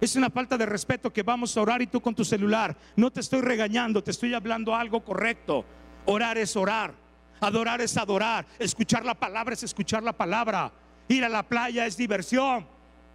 [0.00, 2.76] Es una falta de respeto que vamos a orar y tú con tu celular.
[2.96, 5.64] No te estoy regañando, te estoy hablando algo correcto.
[6.06, 6.94] Orar es orar.
[7.40, 8.46] Adorar es adorar.
[8.58, 10.72] Escuchar la palabra es escuchar la palabra.
[11.08, 12.66] Ir a la playa es diversión.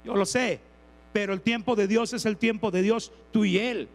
[0.04, 0.60] Yo lo sé.
[1.13, 3.89] Pero el tiempo de Dios es el tiempo de Dios, tú y Él.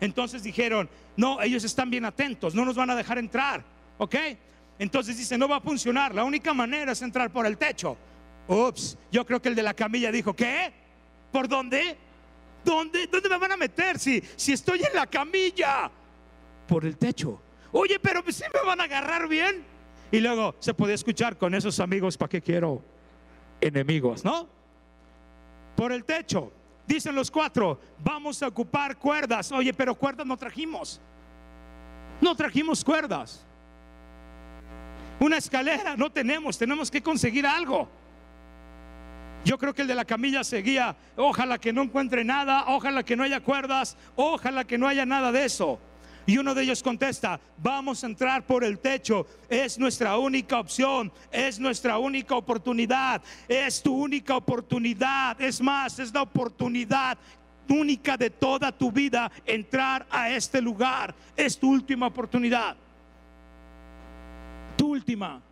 [0.00, 3.64] Entonces dijeron, no, ellos están bien atentos, no nos van a dejar entrar.
[3.98, 4.14] ¿Ok?
[4.78, 6.14] Entonces dice, no va a funcionar.
[6.14, 7.96] La única manera es entrar por el techo.
[8.48, 10.72] Ups, yo creo que el de la camilla dijo, ¿qué?
[11.32, 11.96] ¿Por dónde?
[12.64, 15.90] ¿Dónde, ¿Dónde me van a meter si, si estoy en la camilla?
[16.66, 17.40] Por el techo.
[17.72, 19.64] Oye, pero si me van a agarrar bien.
[20.10, 22.82] Y luego se puede escuchar con esos amigos, ¿para qué quiero
[23.60, 24.48] enemigos, no?
[25.74, 26.52] Por el techo.
[26.86, 29.50] Dicen los cuatro, vamos a ocupar cuerdas.
[29.50, 31.00] Oye, pero cuerdas no trajimos.
[32.20, 33.44] No trajimos cuerdas.
[35.18, 37.88] Una escalera no tenemos, tenemos que conseguir algo.
[39.44, 43.16] Yo creo que el de la camilla seguía, ojalá que no encuentre nada, ojalá que
[43.16, 45.78] no haya cuerdas, ojalá que no haya nada de eso.
[46.26, 51.12] Y uno de ellos contesta, vamos a entrar por el techo, es nuestra única opción,
[51.30, 57.16] es nuestra única oportunidad, es tu única oportunidad, es más, es la oportunidad
[57.68, 62.76] única de toda tu vida entrar a este lugar, es tu última oportunidad,
[64.76, 65.45] tu última.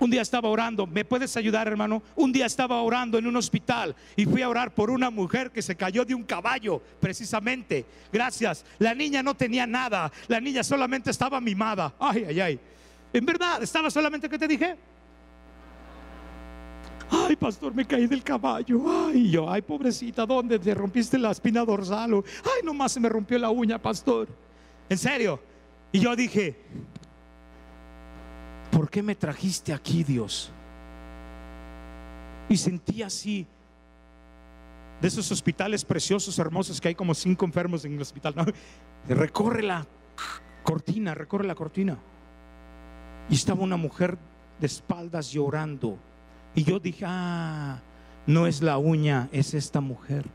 [0.00, 2.02] Un día estaba orando, ¿me puedes ayudar hermano?
[2.16, 5.60] Un día estaba orando en un hospital y fui a orar por una mujer que
[5.60, 7.84] se cayó de un caballo, precisamente.
[8.10, 8.64] Gracias.
[8.78, 11.94] La niña no tenía nada, la niña solamente estaba mimada.
[11.98, 12.60] Ay, ay, ay.
[13.12, 14.76] En verdad, estaba solamente que te dije.
[17.10, 18.82] Ay, pastor, me caí del caballo.
[19.06, 22.24] Ay, yo, ay, pobrecita, ¿dónde te rompiste la espina dorsal?
[22.44, 24.28] Ay, nomás se me rompió la uña, pastor.
[24.88, 25.40] En serio.
[25.92, 26.56] Y yo dije,
[28.90, 30.50] ¿por qué me trajiste aquí, Dios?
[32.48, 33.46] Y sentí así,
[35.00, 38.34] de esos hospitales preciosos, hermosos, que hay como cinco enfermos en el hospital.
[39.08, 39.86] Recorre la
[40.64, 41.98] cortina, recorre la cortina.
[43.28, 44.18] Y estaba una mujer
[44.58, 45.96] de espaldas llorando.
[46.56, 47.80] Y yo dije, ah,
[48.26, 50.26] no es la uña, es esta mujer.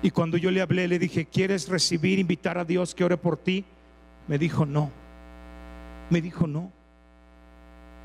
[0.00, 3.36] Y cuando yo le hablé, le dije, ¿quieres recibir, invitar a Dios que ore por
[3.36, 3.66] ti?
[4.28, 5.03] Me dijo, no.
[6.10, 6.72] Me dijo no.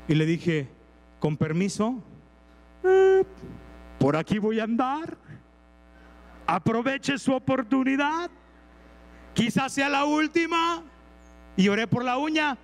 [0.08, 0.68] Y le dije,
[1.18, 2.02] con permiso,
[2.82, 3.24] eh,
[3.98, 5.16] por aquí voy a andar.
[6.46, 8.30] Aproveche su oportunidad.
[9.34, 10.82] Quizás sea la última.
[11.56, 12.56] Y oré por la uña.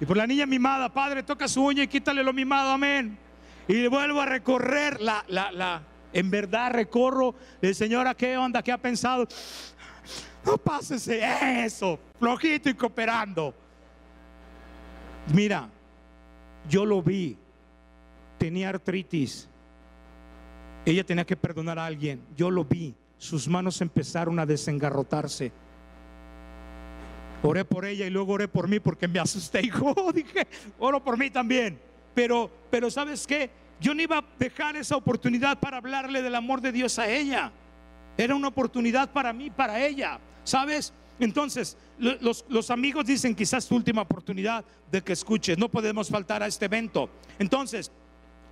[0.00, 3.18] Y por la niña mimada, Padre, toca su uña y quítale lo mimado, amén.
[3.66, 7.34] Y vuelvo a recorrer la, la, la, en verdad recorro.
[7.60, 8.62] El Señor, ¿a qué onda?
[8.62, 9.26] ¿Qué ha pensado?
[10.46, 11.20] No pásese
[11.64, 13.54] eso, flojito y cooperando.
[15.32, 15.68] Mira,
[16.68, 17.36] yo lo vi,
[18.38, 19.48] tenía artritis,
[20.86, 25.52] ella tenía que perdonar a alguien, yo lo vi, sus manos empezaron a desengarrotarse.
[27.42, 30.46] Oré por ella y luego oré por mí porque me asusté, hijo, dije,
[30.78, 31.78] oro por mí también.
[32.14, 33.50] Pero, pero ¿sabes qué?
[33.80, 37.52] Yo no iba a dejar esa oportunidad para hablarle del amor de Dios a ella.
[38.16, 40.18] Era una oportunidad para mí, para ella.
[40.42, 40.92] ¿Sabes?
[41.20, 45.58] Entonces, los, amigos dicen quizás tu última oportunidad de que escuches.
[45.58, 47.10] No podemos faltar a este evento.
[47.38, 47.90] Entonces,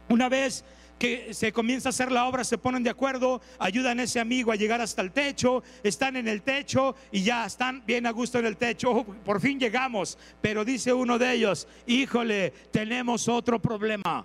[0.08, 0.64] una vez
[0.98, 4.50] que se comienza a hacer la obra, se ponen de acuerdo, ayudan a ese amigo
[4.50, 8.38] a llegar hasta el techo, están en el techo y ya están bien a gusto
[8.38, 14.24] en el techo, por fin llegamos, pero dice uno de ellos, híjole, tenemos otro problema.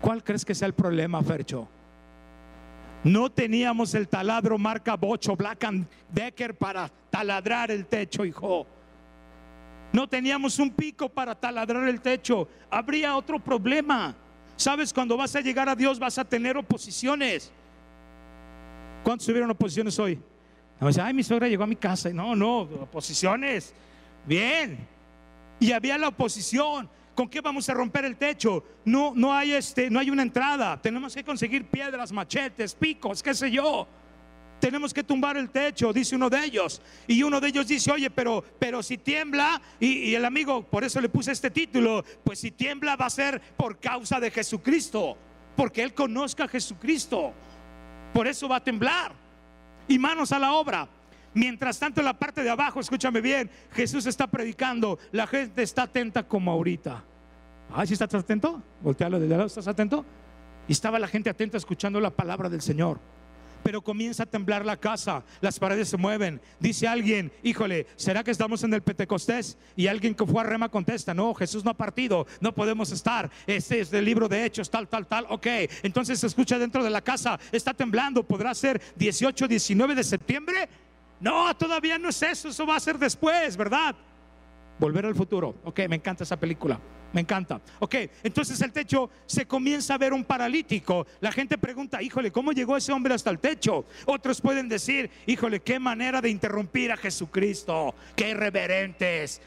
[0.00, 1.68] ¿Cuál crees que sea el problema, Fercho?
[3.04, 8.66] No teníamos el taladro marca Bocho Black and Decker para taladrar el techo, hijo.
[9.92, 12.48] No teníamos un pico para taladrar el techo.
[12.70, 14.16] Habría otro problema.
[14.56, 17.52] Sabes, cuando vas a llegar a Dios vas a tener oposiciones.
[19.04, 20.18] ¿Cuántos tuvieron oposiciones hoy?
[20.80, 22.10] Ay, mi suegra llegó a mi casa.
[22.10, 23.74] No, no, oposiciones.
[24.26, 24.78] Bien.
[25.60, 26.88] Y había la oposición.
[27.14, 28.64] ¿Con qué vamos a romper el techo?
[28.84, 30.80] No, no hay este, no hay una entrada.
[30.80, 33.86] Tenemos que conseguir piedras, machetes, picos, qué sé yo.
[34.60, 36.80] Tenemos que tumbar el techo, dice uno de ellos.
[37.06, 40.82] Y uno de ellos dice, oye, pero, pero si tiembla, y, y el amigo, por
[40.82, 45.16] eso le puse este título, pues si tiembla va a ser por causa de Jesucristo,
[45.56, 47.32] porque él conozca a Jesucristo.
[48.12, 49.12] Por eso va a temblar.
[49.86, 50.88] Y manos a la obra.
[51.34, 55.82] Mientras tanto, en la parte de abajo, escúchame bien, Jesús está predicando, la gente está
[55.82, 57.02] atenta como ahorita.
[57.72, 58.62] Ay, ¿sí estás atento?
[58.80, 60.04] Voltealo de lado, ¿estás atento?
[60.68, 63.00] Y estaba la gente atenta escuchando la palabra del Señor.
[63.64, 66.40] Pero comienza a temblar la casa, las paredes se mueven.
[66.60, 69.56] Dice alguien, híjole, ¿será que estamos en el Pentecostés?
[69.74, 73.30] Y alguien que fue a Rema contesta, no, Jesús no ha partido, no podemos estar.
[73.46, 75.26] Este es del libro de Hechos, tal, tal, tal.
[75.30, 75.46] Ok,
[75.82, 80.68] entonces se escucha dentro de la casa, está temblando, ¿podrá ser 18, 19 de septiembre?
[81.24, 83.96] No, todavía no es eso, eso va a ser después, ¿verdad?
[84.78, 85.54] Volver al futuro.
[85.64, 86.78] Ok, me encanta esa película.
[87.14, 87.62] Me encanta.
[87.78, 91.06] Ok, entonces el techo se comienza a ver un paralítico.
[91.20, 93.86] La gente pregunta, híjole, ¿cómo llegó ese hombre hasta el techo?
[94.04, 97.94] Otros pueden decir, híjole, qué manera de interrumpir a Jesucristo.
[98.14, 99.40] Qué irreverentes.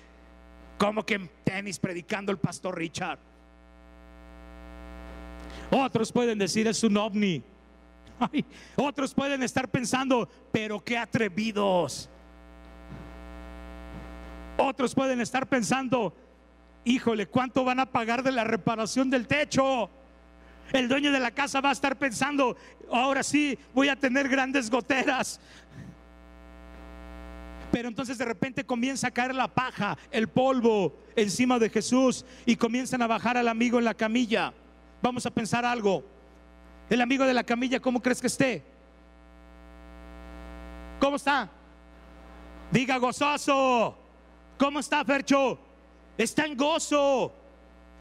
[0.80, 3.19] Como que en tenis predicando el pastor Richard.
[5.69, 7.43] Otros pueden decir, es un ovni.
[8.76, 12.09] Otros pueden estar pensando, pero qué atrevidos.
[14.57, 16.15] Otros pueden estar pensando,
[16.84, 19.89] híjole, ¿cuánto van a pagar de la reparación del techo?
[20.74, 22.57] El dueño de la casa va a estar pensando,
[22.91, 25.39] ahora sí, voy a tener grandes goteras.
[27.72, 32.55] Pero entonces de repente comienza a caer la paja, el polvo encima de Jesús y
[32.55, 34.53] comienzan a bajar al amigo en la camilla.
[35.01, 36.16] Vamos a pensar algo.
[36.89, 38.63] El amigo de la camilla, ¿cómo crees que esté?
[40.99, 41.49] ¿Cómo está?
[42.71, 43.97] Diga gozoso.
[44.57, 45.59] ¿Cómo está, Fercho?
[46.17, 47.33] Está en gozo.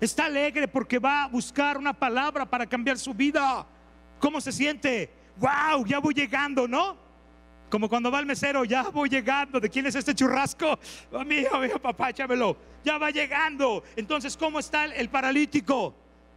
[0.01, 3.66] Está alegre porque va a buscar una palabra para cambiar su vida.
[4.20, 5.11] ¿Cómo se siente?
[5.39, 5.84] ¡Wow!
[5.84, 6.97] Ya voy llegando, ¿no?
[7.68, 9.59] Como cuando va el mesero, ya voy llegando.
[9.59, 10.78] ¿De quién es este churrasco?
[11.11, 12.57] Oh, mío, mío, papá, échamelo.
[12.84, 13.82] Ya va llegando.
[13.97, 15.93] Entonces, ¿cómo está el paralítico?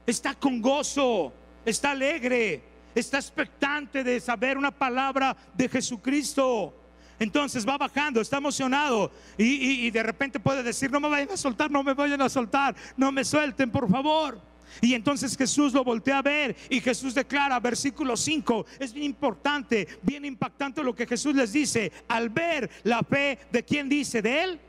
[0.07, 1.31] Está con gozo
[1.65, 2.61] está alegre,
[2.95, 6.73] está expectante de saber una palabra de Jesucristo.
[7.19, 11.69] Entonces va bajando, está emocionado y, de repente puede decir, no me vayan a soltar,
[11.69, 14.41] no me vayan a soltar, no me suelten, por favor.
[14.81, 20.23] Y entonces Jesús lo voltea a ver y Jesús declara, versículo 5, es importante, bien
[20.23, 21.91] impactante lo que Jesús les dice.
[22.07, 24.59] Al ver la fe de quien dice, de él,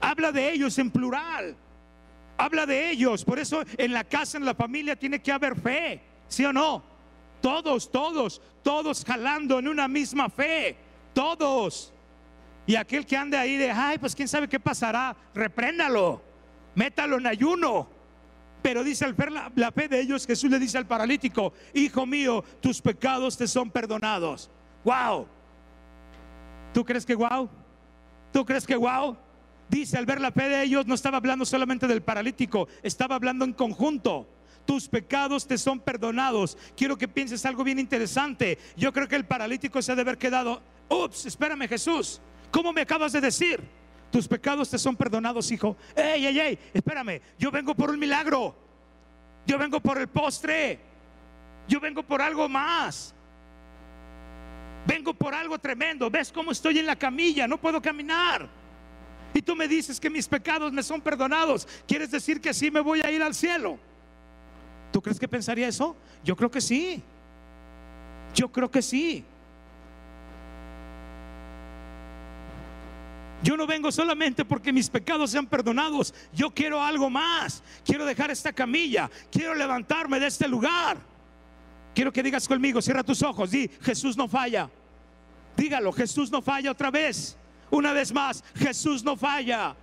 [0.00, 1.56] habla de ellos en plural,
[2.36, 3.24] habla de ellos.
[3.24, 6.09] Por eso en la casa, en la familia tiene que haber fe.
[6.30, 6.82] ¿Sí o no?
[7.42, 10.76] Todos, todos, todos jalando en una misma fe.
[11.12, 11.92] Todos.
[12.66, 16.22] Y aquel que ande ahí de, ay, pues quién sabe qué pasará, repréndalo,
[16.76, 17.88] métalo en ayuno.
[18.62, 22.44] Pero dice al ver la, fe de ellos, Jesús le dice al paralítico, hijo mío,
[22.60, 24.50] tus pecados te son perdonados.
[24.84, 25.26] Wow.
[26.72, 27.48] ¿Tú crees que wow?
[28.32, 29.16] ¿Tú crees que wow?
[29.68, 33.44] Dice al ver la fe de ellos, no estaba hablando solamente del paralítico, estaba hablando
[33.44, 34.28] en conjunto
[34.64, 36.56] tus pecados te son perdonados.
[36.76, 38.58] Quiero que pienses algo bien interesante.
[38.76, 42.82] Yo creo que el paralítico se ha de haber quedado, ups, espérame Jesús, ¿cómo me
[42.82, 43.60] acabas de decir?
[44.10, 45.76] Tus pecados te son perdonados, hijo.
[45.94, 48.54] Ey, ey, ey, espérame, yo vengo por un milagro.
[49.46, 50.78] Yo vengo por el postre.
[51.68, 53.14] Yo vengo por algo más.
[54.86, 56.10] Vengo por algo tremendo.
[56.10, 57.46] ¿Ves cómo estoy en la camilla?
[57.46, 58.48] No puedo caminar.
[59.32, 61.66] Y tú me dices que mis pecados me son perdonados.
[61.86, 63.78] ¿Quieres decir que así me voy a ir al cielo?
[64.90, 65.96] ¿Tú crees que pensaría eso?
[66.24, 67.02] Yo creo que sí.
[68.34, 69.24] Yo creo que sí.
[73.42, 76.12] Yo no vengo solamente porque mis pecados sean perdonados.
[76.32, 77.62] Yo quiero algo más.
[77.84, 79.10] Quiero dejar esta camilla.
[79.30, 80.98] Quiero levantarme de este lugar.
[81.94, 83.50] Quiero que digas conmigo, cierra tus ojos.
[83.50, 84.68] Di, Jesús no falla.
[85.56, 87.36] Dígalo, Jesús no falla otra vez.
[87.70, 89.74] Una vez más, Jesús no falla.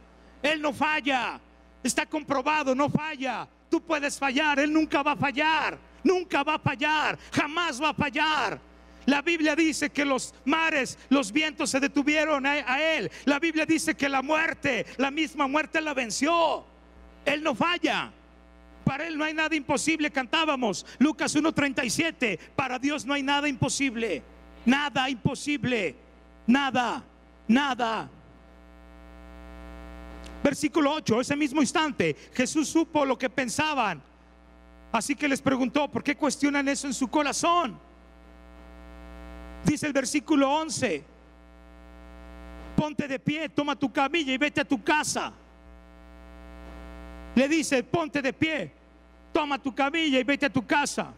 [0.41, 1.39] Él no falla.
[1.84, 3.47] Está comprobado, no falla.
[3.78, 7.93] Tú puedes fallar, Él nunca va a fallar, nunca va a fallar, jamás va a
[7.93, 8.59] fallar.
[9.05, 13.11] La Biblia dice que los mares, los vientos se detuvieron a, Él.
[13.25, 16.65] La Biblia dice que la muerte, la misma muerte la venció.
[17.23, 18.11] Él no falla.
[18.84, 20.84] Para Él no hay nada imposible, cantábamos.
[20.97, 24.23] Lucas 1.37, para Dios no hay nada imposible.
[24.65, 25.95] Nada imposible.
[26.47, 27.03] Nada,
[27.47, 28.09] nada.
[30.48, 34.02] Versículo 8, ese mismo instante, Jesús supo lo que pensaban.
[34.93, 37.78] Así que les preguntó, ¿por qué cuestionan eso en su corazón?
[39.66, 41.04] Dice el versículo 11,
[42.78, 45.34] ponte de pie, toma tu camilla y vete a tu casa.
[47.36, 48.72] Le dice, ponte de pie,
[49.34, 51.14] toma tu camilla y vete a tu casa.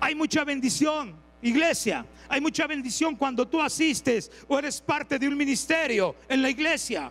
[0.00, 2.04] Hay mucha bendición, iglesia.
[2.28, 7.10] Hay mucha bendición cuando tú asistes o eres parte de un ministerio en la iglesia.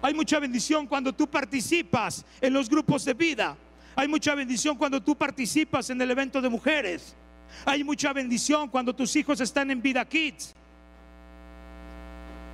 [0.00, 3.56] Hay mucha bendición cuando tú participas en los grupos de vida.
[3.96, 7.16] Hay mucha bendición cuando tú participas en el evento de mujeres.
[7.64, 10.54] Hay mucha bendición cuando tus hijos están en Vida Kids.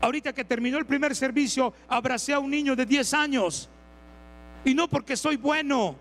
[0.01, 3.69] Ahorita que terminó el primer servicio, abracé a un niño de 10 años.
[4.65, 5.97] Y no porque soy bueno,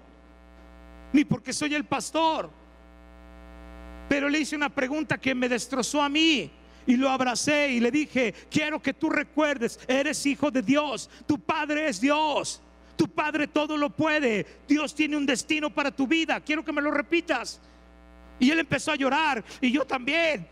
[1.12, 2.50] ni porque soy el pastor.
[4.08, 6.52] Pero le hice una pregunta que me destrozó a mí.
[6.86, 11.40] Y lo abracé y le dije, quiero que tú recuerdes, eres hijo de Dios, tu
[11.40, 12.62] Padre es Dios,
[12.96, 16.82] tu Padre todo lo puede, Dios tiene un destino para tu vida, quiero que me
[16.82, 17.62] lo repitas.
[18.40, 20.48] Y él empezó a llorar y yo también.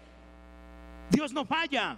[1.10, 1.98] Dios no falla.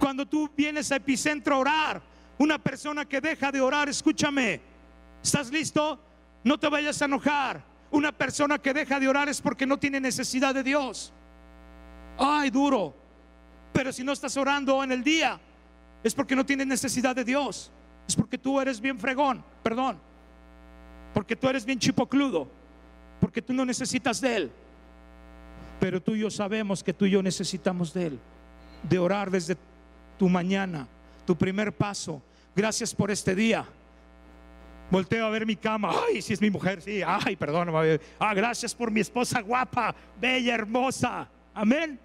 [0.00, 2.02] Cuando tú vienes a Epicentro a orar,
[2.38, 4.60] una persona que deja de orar, escúchame,
[5.22, 6.00] ¿estás listo?
[6.42, 7.73] No te vayas a enojar.
[7.94, 11.12] Una persona que deja de orar es porque no tiene necesidad de Dios.
[12.18, 12.92] Ay, duro.
[13.72, 15.38] Pero si no estás orando en el día,
[16.02, 17.70] es porque no tienes necesidad de Dios.
[18.08, 19.96] Es porque tú eres bien fregón, perdón.
[21.14, 22.48] Porque tú eres bien chipocludo.
[23.20, 24.50] Porque tú no necesitas de Él.
[25.78, 28.18] Pero tú y yo sabemos que tú y yo necesitamos de Él.
[28.82, 29.56] De orar desde
[30.18, 30.88] tu mañana,
[31.24, 32.20] tu primer paso.
[32.56, 33.64] Gracias por este día.
[34.94, 35.90] Volteo a ver mi cama.
[36.06, 37.02] Ay, si es mi mujer, sí.
[37.04, 37.68] Ay, perdón.
[38.20, 41.28] Ah, gracias por mi esposa guapa, bella, hermosa.
[41.52, 41.98] Amén.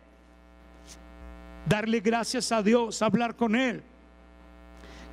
[1.67, 3.83] Darle gracias a Dios, hablar con Él.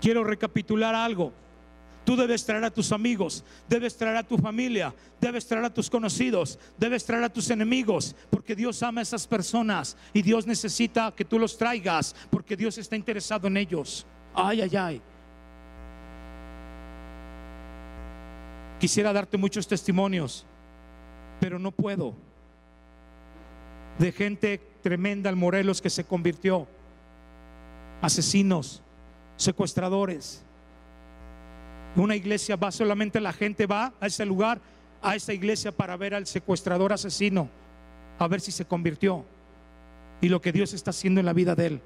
[0.00, 1.34] Quiero recapitular algo.
[2.06, 5.90] Tú debes traer a tus amigos, debes traer a tu familia, debes traer a tus
[5.90, 11.12] conocidos, debes traer a tus enemigos, porque Dios ama a esas personas y Dios necesita
[11.14, 14.06] que tú los traigas, porque Dios está interesado en ellos.
[14.34, 15.02] Ay, ay, ay.
[18.80, 20.44] Quisiera darte muchos testimonios,
[21.40, 22.14] pero no puedo.
[23.98, 26.66] De gente tremenda en Morelos que se convirtió.
[28.02, 28.82] Asesinos,
[29.36, 30.42] secuestradores.
[31.96, 34.60] Una iglesia va, solamente la gente va a ese lugar,
[35.00, 37.48] a esa iglesia para ver al secuestrador asesino,
[38.18, 39.24] a ver si se convirtió.
[40.20, 41.80] Y lo que Dios está haciendo en la vida de él.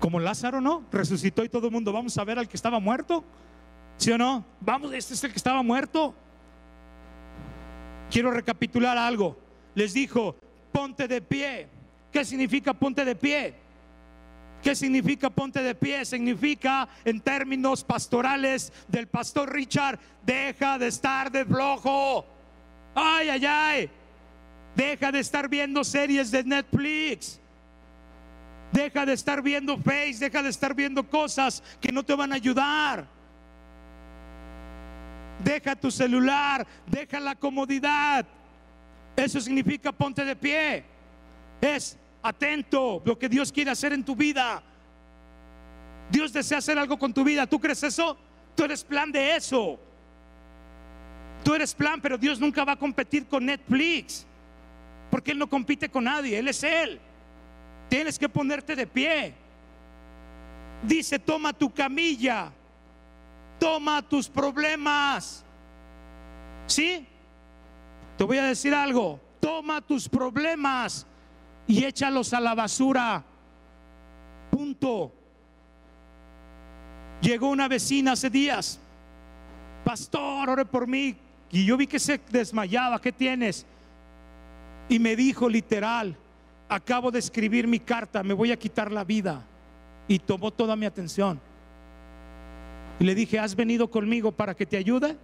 [0.00, 0.82] Como Lázaro, ¿no?
[0.90, 3.22] Resucitó y todo el mundo, vamos a ver al que estaba muerto.
[4.00, 4.42] ¿Sí o no?
[4.62, 6.14] Vamos, este es el que estaba muerto.
[8.10, 9.38] Quiero recapitular algo.
[9.74, 10.36] Les dijo,
[10.72, 11.68] ponte de pie.
[12.10, 13.54] ¿Qué significa ponte de pie?
[14.62, 16.06] ¿Qué significa ponte de pie?
[16.06, 22.24] Significa en términos pastorales del pastor Richard, deja de estar de flojo.
[22.94, 23.90] Ay, ay, ay.
[24.74, 27.38] Deja de estar viendo series de Netflix.
[28.72, 32.36] Deja de estar viendo Face, deja de estar viendo cosas que no te van a
[32.36, 33.19] ayudar.
[35.42, 38.26] Deja tu celular, deja la comodidad.
[39.16, 40.84] Eso significa ponte de pie.
[41.60, 44.62] Es atento lo que Dios quiere hacer en tu vida.
[46.10, 47.46] Dios desea hacer algo con tu vida.
[47.46, 48.16] ¿Tú crees eso?
[48.54, 49.78] Tú eres plan de eso.
[51.44, 54.26] Tú eres plan, pero Dios nunca va a competir con Netflix.
[55.10, 56.38] Porque Él no compite con nadie.
[56.38, 57.00] Él es Él.
[57.88, 59.34] Tienes que ponerte de pie.
[60.82, 62.52] Dice, toma tu camilla
[63.60, 65.44] toma tus problemas.
[66.66, 67.06] ¿Sí?
[68.16, 69.20] Te voy a decir algo.
[69.38, 71.06] Toma tus problemas
[71.68, 73.22] y échalos a la basura.
[74.50, 75.12] Punto.
[77.20, 78.80] Llegó una vecina hace días.
[79.84, 81.16] Pastor, ore por mí.
[81.52, 83.00] Y yo vi que se desmayaba.
[83.00, 83.66] ¿Qué tienes?
[84.88, 86.16] Y me dijo literal,
[86.68, 89.44] acabo de escribir mi carta, me voy a quitar la vida.
[90.08, 91.40] Y tomó toda mi atención.
[93.00, 95.16] Y le dije, ¿has venido conmigo para que te ayude?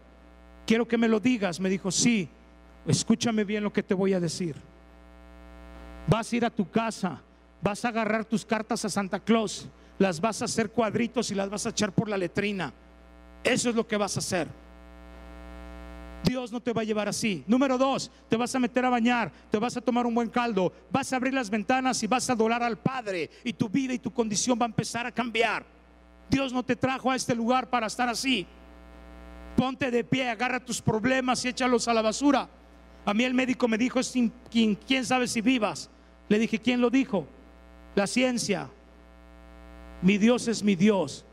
[0.67, 1.61] Quiero que me lo digas.
[1.61, 2.27] Me dijo, sí,
[2.87, 4.57] escúchame bien lo que te voy a decir.
[6.09, 7.21] Vas a ir a tu casa,
[7.61, 9.69] vas a agarrar tus cartas a Santa Claus,
[9.99, 12.73] las vas a hacer cuadritos y las vas a echar por la letrina.
[13.45, 14.49] Eso es lo que vas a hacer.
[16.25, 17.45] Dios no te va a llevar así.
[17.47, 20.73] Número dos, te vas a meter a bañar, te vas a tomar un buen caldo,
[20.91, 23.99] vas a abrir las ventanas y vas a adorar al Padre y tu vida y
[23.99, 25.76] tu condición va a empezar a cambiar.
[26.29, 28.47] Dios no te trajo a este lugar para estar así.
[29.57, 32.49] Ponte de pie, agarra tus problemas y échalos a la basura.
[33.05, 34.01] A mí el médico me dijo,
[34.51, 35.89] ¿quién sabe si vivas?
[36.29, 37.27] Le dije, ¿quién lo dijo?
[37.95, 38.69] La ciencia.
[40.03, 41.25] Mi Dios es mi Dios.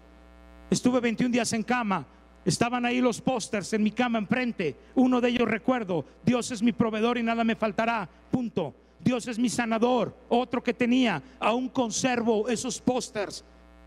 [0.70, 2.06] Estuve 21 días en cama.
[2.46, 4.76] Estaban ahí los pósters en mi cama enfrente.
[4.96, 8.08] Uno de ellos recuerdo, Dios es mi proveedor y nada me faltará.
[8.32, 8.74] Punto.
[9.00, 10.16] Dios es mi sanador.
[10.30, 13.44] Otro que tenía, aún conservo esos pósters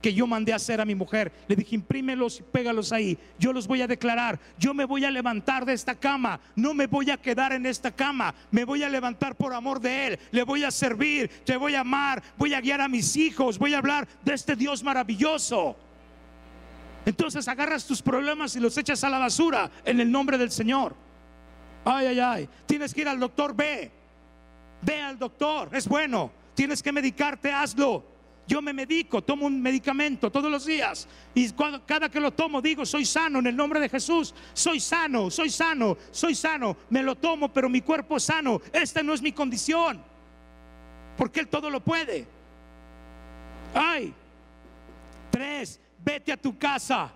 [0.07, 1.33] que yo mandé a hacer a mi mujer.
[1.49, 3.19] Le dije, imprímelos y pégalos ahí.
[3.41, 4.39] Yo los voy a declarar.
[4.57, 6.39] Yo me voy a levantar de esta cama.
[6.55, 8.33] No me voy a quedar en esta cama.
[8.53, 10.19] Me voy a levantar por amor de Él.
[10.31, 11.29] Le voy a servir.
[11.45, 12.23] Te voy a amar.
[12.39, 13.59] Voy a guiar a mis hijos.
[13.59, 15.75] Voy a hablar de este Dios maravilloso.
[17.05, 20.95] Entonces agarras tus problemas y los echas a la basura en el nombre del Señor.
[21.85, 22.49] Ay, ay, ay.
[22.67, 23.91] Tienes que ir al doctor B.
[24.83, 26.31] Ve al doctor, es bueno.
[26.55, 28.16] Tienes que medicarte, hazlo.
[28.47, 31.51] Yo me medico, tomo un medicamento todos los días y
[31.85, 35.51] cada que lo tomo digo, soy sano en el nombre de Jesús, soy sano, soy
[35.51, 39.33] sano, soy sano, me lo tomo, pero mi cuerpo es sano, esta no es mi
[39.33, 40.01] condición,
[41.17, 42.27] porque Él todo lo puede.
[43.75, 44.15] Ay,
[45.31, 47.13] tres, vete a tu casa.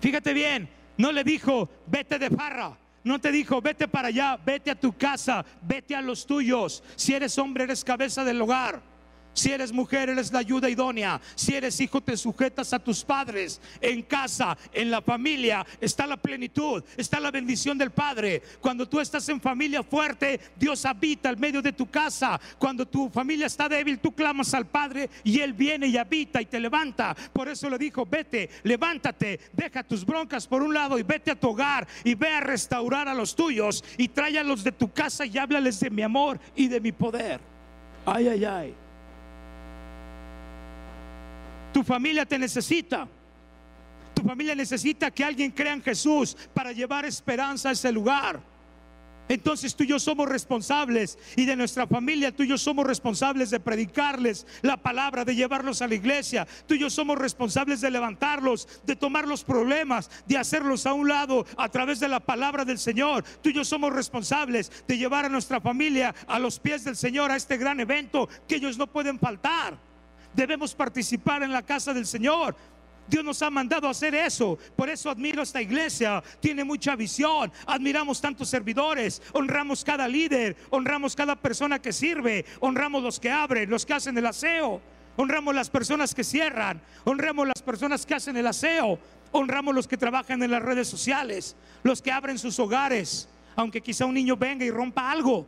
[0.00, 0.68] Fíjate bien,
[0.98, 2.76] no le dijo, vete de farra.
[3.04, 6.82] No te dijo, vete para allá, vete a tu casa, vete a los tuyos.
[6.96, 8.82] Si eres hombre, eres cabeza del hogar.
[9.36, 11.20] Si eres mujer, eres la ayuda idónea.
[11.34, 13.60] Si eres hijo, te sujetas a tus padres.
[13.82, 18.42] En casa, en la familia, está la plenitud, está la bendición del Padre.
[18.62, 22.40] Cuando tú estás en familia fuerte, Dios habita al medio de tu casa.
[22.58, 26.46] Cuando tu familia está débil, tú clamas al Padre y Él viene y habita y
[26.46, 27.14] te levanta.
[27.34, 31.38] Por eso le dijo, vete, levántate, deja tus broncas por un lado y vete a
[31.38, 34.90] tu hogar y ve a restaurar a los tuyos y trae a los de tu
[34.90, 37.38] casa y háblales de mi amor y de mi poder.
[38.06, 38.85] Ay, ay, ay.
[41.76, 43.06] Tu familia te necesita.
[44.14, 48.40] Tu familia necesita que alguien crea en Jesús para llevar esperanza a ese lugar.
[49.28, 53.50] Entonces tú y yo somos responsables y de nuestra familia tú y yo somos responsables
[53.50, 56.48] de predicarles la palabra, de llevarlos a la iglesia.
[56.66, 61.08] Tú y yo somos responsables de levantarlos, de tomar los problemas, de hacerlos a un
[61.08, 63.22] lado a través de la palabra del Señor.
[63.42, 67.30] Tú y yo somos responsables de llevar a nuestra familia a los pies del Señor
[67.30, 69.78] a este gran evento que ellos no pueden faltar
[70.36, 72.54] debemos participar en la casa del Señor.
[73.08, 74.58] Dios nos ha mandado a hacer eso.
[74.74, 76.22] Por eso admiro esta iglesia.
[76.40, 77.52] Tiene mucha visión.
[77.66, 79.22] Admiramos tantos servidores.
[79.32, 80.56] Honramos cada líder.
[80.70, 82.44] Honramos cada persona que sirve.
[82.60, 84.80] Honramos los que abren, los que hacen el aseo.
[85.16, 86.82] Honramos las personas que cierran.
[87.04, 88.98] Honramos las personas que hacen el aseo.
[89.32, 91.56] Honramos los que trabajan en las redes sociales.
[91.84, 93.28] Los que abren sus hogares.
[93.54, 95.46] Aunque quizá un niño venga y rompa algo.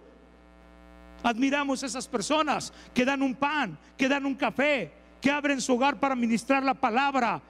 [1.23, 5.99] Admiramos esas personas que dan un pan, que dan un café, que abren su hogar
[5.99, 7.41] para ministrar la palabra.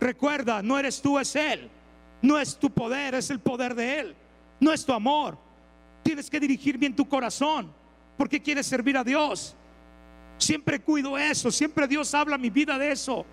[0.00, 1.70] Recuerda, no eres tú, es Él.
[2.22, 4.16] No es tu poder, es el poder de Él.
[4.60, 5.38] No es tu amor.
[6.02, 7.72] Tienes que dirigir bien tu corazón
[8.16, 9.54] porque quieres servir a Dios.
[10.38, 13.24] Siempre cuido eso, siempre Dios habla mi vida de eso.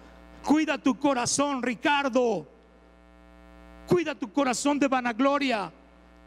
[0.43, 2.47] Cuida tu corazón, Ricardo.
[3.87, 5.71] Cuida tu corazón de vanagloria.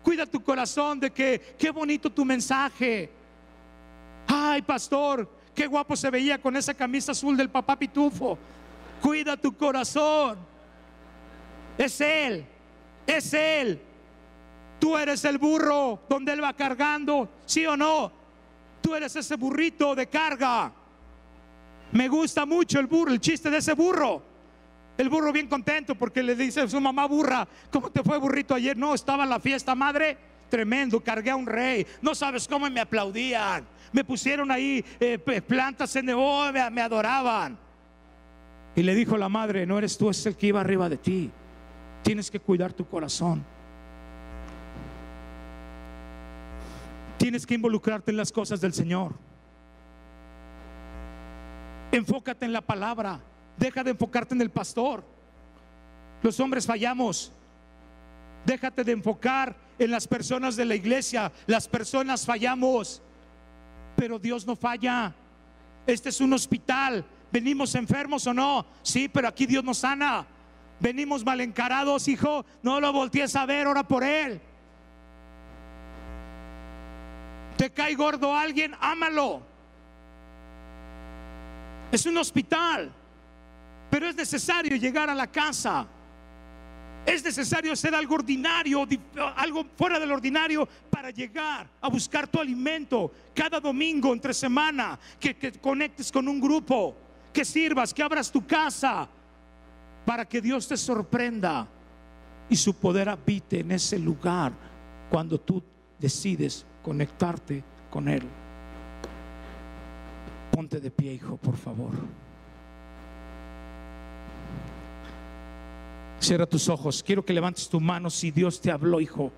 [0.03, 3.11] Cuida tu corazón de que qué bonito tu mensaje.
[4.27, 8.39] Ay, pastor, qué guapo se veía con esa camisa azul del papá Pitufo.
[9.01, 10.39] Cuida tu corazón.
[11.79, 12.45] Es Él,
[13.07, 13.81] es Él.
[14.79, 18.13] Tú eres el burro donde Él va cargando, ¿sí o no?
[18.81, 20.73] Tú eres ese burrito de carga.
[21.93, 24.23] Me gusta mucho el burro, el chiste de ese burro.
[24.99, 28.55] El burro bien contento porque le dice a su mamá burra, ¿cómo te fue burrito
[28.55, 28.77] ayer?
[28.77, 30.17] No, estaba en la fiesta madre,
[30.49, 31.87] tremendo, cargué a un rey.
[32.03, 37.59] No sabes cómo me aplaudían me pusieron ahí eh, plantas en oh, me, me adoraban.
[38.75, 41.31] Y le dijo la madre, no eres tú, es el que iba arriba de ti.
[42.03, 43.43] Tienes que cuidar tu corazón.
[47.17, 49.15] Tienes que involucrarte en las cosas del Señor.
[51.91, 53.21] Enfócate en la palabra.
[53.57, 55.03] Deja de enfocarte en el pastor.
[56.23, 57.33] Los hombres fallamos.
[58.45, 61.33] Déjate de enfocar en las personas de la iglesia.
[61.47, 63.03] Las personas fallamos
[63.97, 65.13] pero Dios no falla.
[65.87, 67.05] Este es un hospital.
[67.33, 68.67] ¿Venimos enfermos o no?
[68.83, 70.27] Sí, pero aquí Dios nos sana.
[70.79, 72.45] Venimos mal encarados, hijo.
[72.63, 74.41] No lo voltees a ver, ora por él.
[77.57, 79.41] Te cae gordo alguien, ámalo.
[81.91, 82.93] Es un hospital,
[83.91, 85.87] pero es necesario llegar a la casa
[87.07, 88.87] es necesario hacer algo ordinario,
[89.37, 95.37] algo fuera del ordinario para llegar a buscar tu alimento cada domingo, entre semana, que,
[95.37, 96.97] que conectes con un grupo,
[97.33, 99.09] que sirvas, que abras tu casa,
[100.05, 101.69] para que Dios te sorprenda
[102.49, 104.53] y su poder habite en ese lugar
[105.11, 105.63] cuando tú
[105.99, 108.23] decides conectarte con Él.
[110.51, 111.93] Ponte de pie, hijo, por favor.
[116.19, 117.03] Cierra tus ojos.
[117.03, 119.33] Quiero que levantes tu mano si Dios te habló, hijo.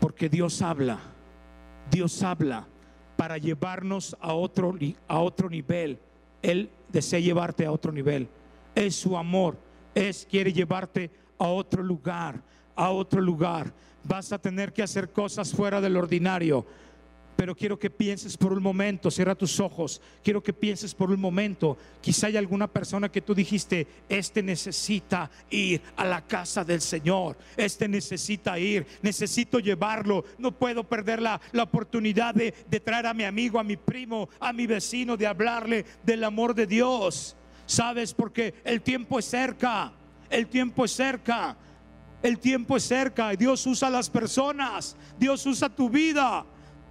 [0.00, 0.98] Porque Dios habla.
[1.90, 2.66] Dios habla
[3.16, 4.74] para llevarnos a otro,
[5.08, 5.98] a otro nivel.
[6.42, 8.28] Él desea llevarte a otro nivel.
[8.74, 9.58] Es su amor.
[9.94, 12.42] Es quiere llevarte a otro lugar,
[12.74, 13.72] a otro lugar.
[14.04, 16.66] Vas a tener que hacer cosas fuera del ordinario.
[17.36, 21.20] Pero quiero que pienses por un momento, cierra tus ojos, quiero que pienses por un
[21.20, 26.80] momento, quizá hay alguna persona que tú dijiste, este necesita ir a la casa del
[26.80, 33.06] Señor, este necesita ir, necesito llevarlo, no puedo perder la, la oportunidad de, de traer
[33.06, 37.36] a mi amigo, a mi primo, a mi vecino, de hablarle del amor de Dios.
[37.66, 38.14] ¿Sabes?
[38.14, 39.92] Porque el tiempo es cerca,
[40.30, 41.56] el tiempo es cerca.
[42.22, 46.44] El tiempo es cerca y Dios usa las personas, Dios usa tu vida.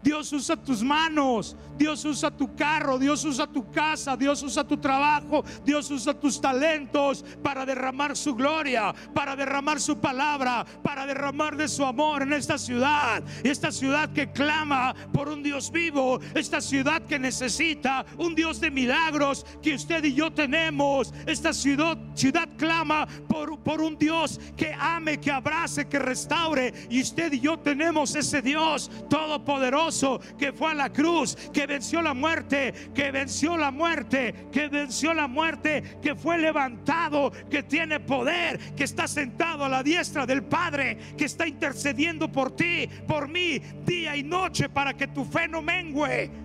[0.05, 4.77] Dios usa tus manos, Dios usa tu carro, Dios usa tu casa, Dios usa tu
[4.77, 11.57] trabajo, Dios usa tus talentos para derramar su gloria, para derramar su palabra, para derramar
[11.57, 13.23] de su amor en esta ciudad.
[13.43, 18.69] Esta ciudad que clama por un Dios vivo, esta ciudad que necesita un Dios de
[18.69, 21.15] milagros que usted y yo tenemos.
[21.25, 21.97] Esta ciudad,
[22.57, 26.73] clama por, por un Dios que ame, que abrace, que restaure.
[26.91, 29.94] Y usted y yo tenemos ese Dios todopoderoso
[30.37, 35.13] que fue a la cruz, que venció la muerte, que venció la muerte, que venció
[35.13, 40.43] la muerte, que fue levantado, que tiene poder, que está sentado a la diestra del
[40.43, 45.47] Padre, que está intercediendo por ti, por mí, día y noche para que tu fe
[45.47, 46.44] no mengue.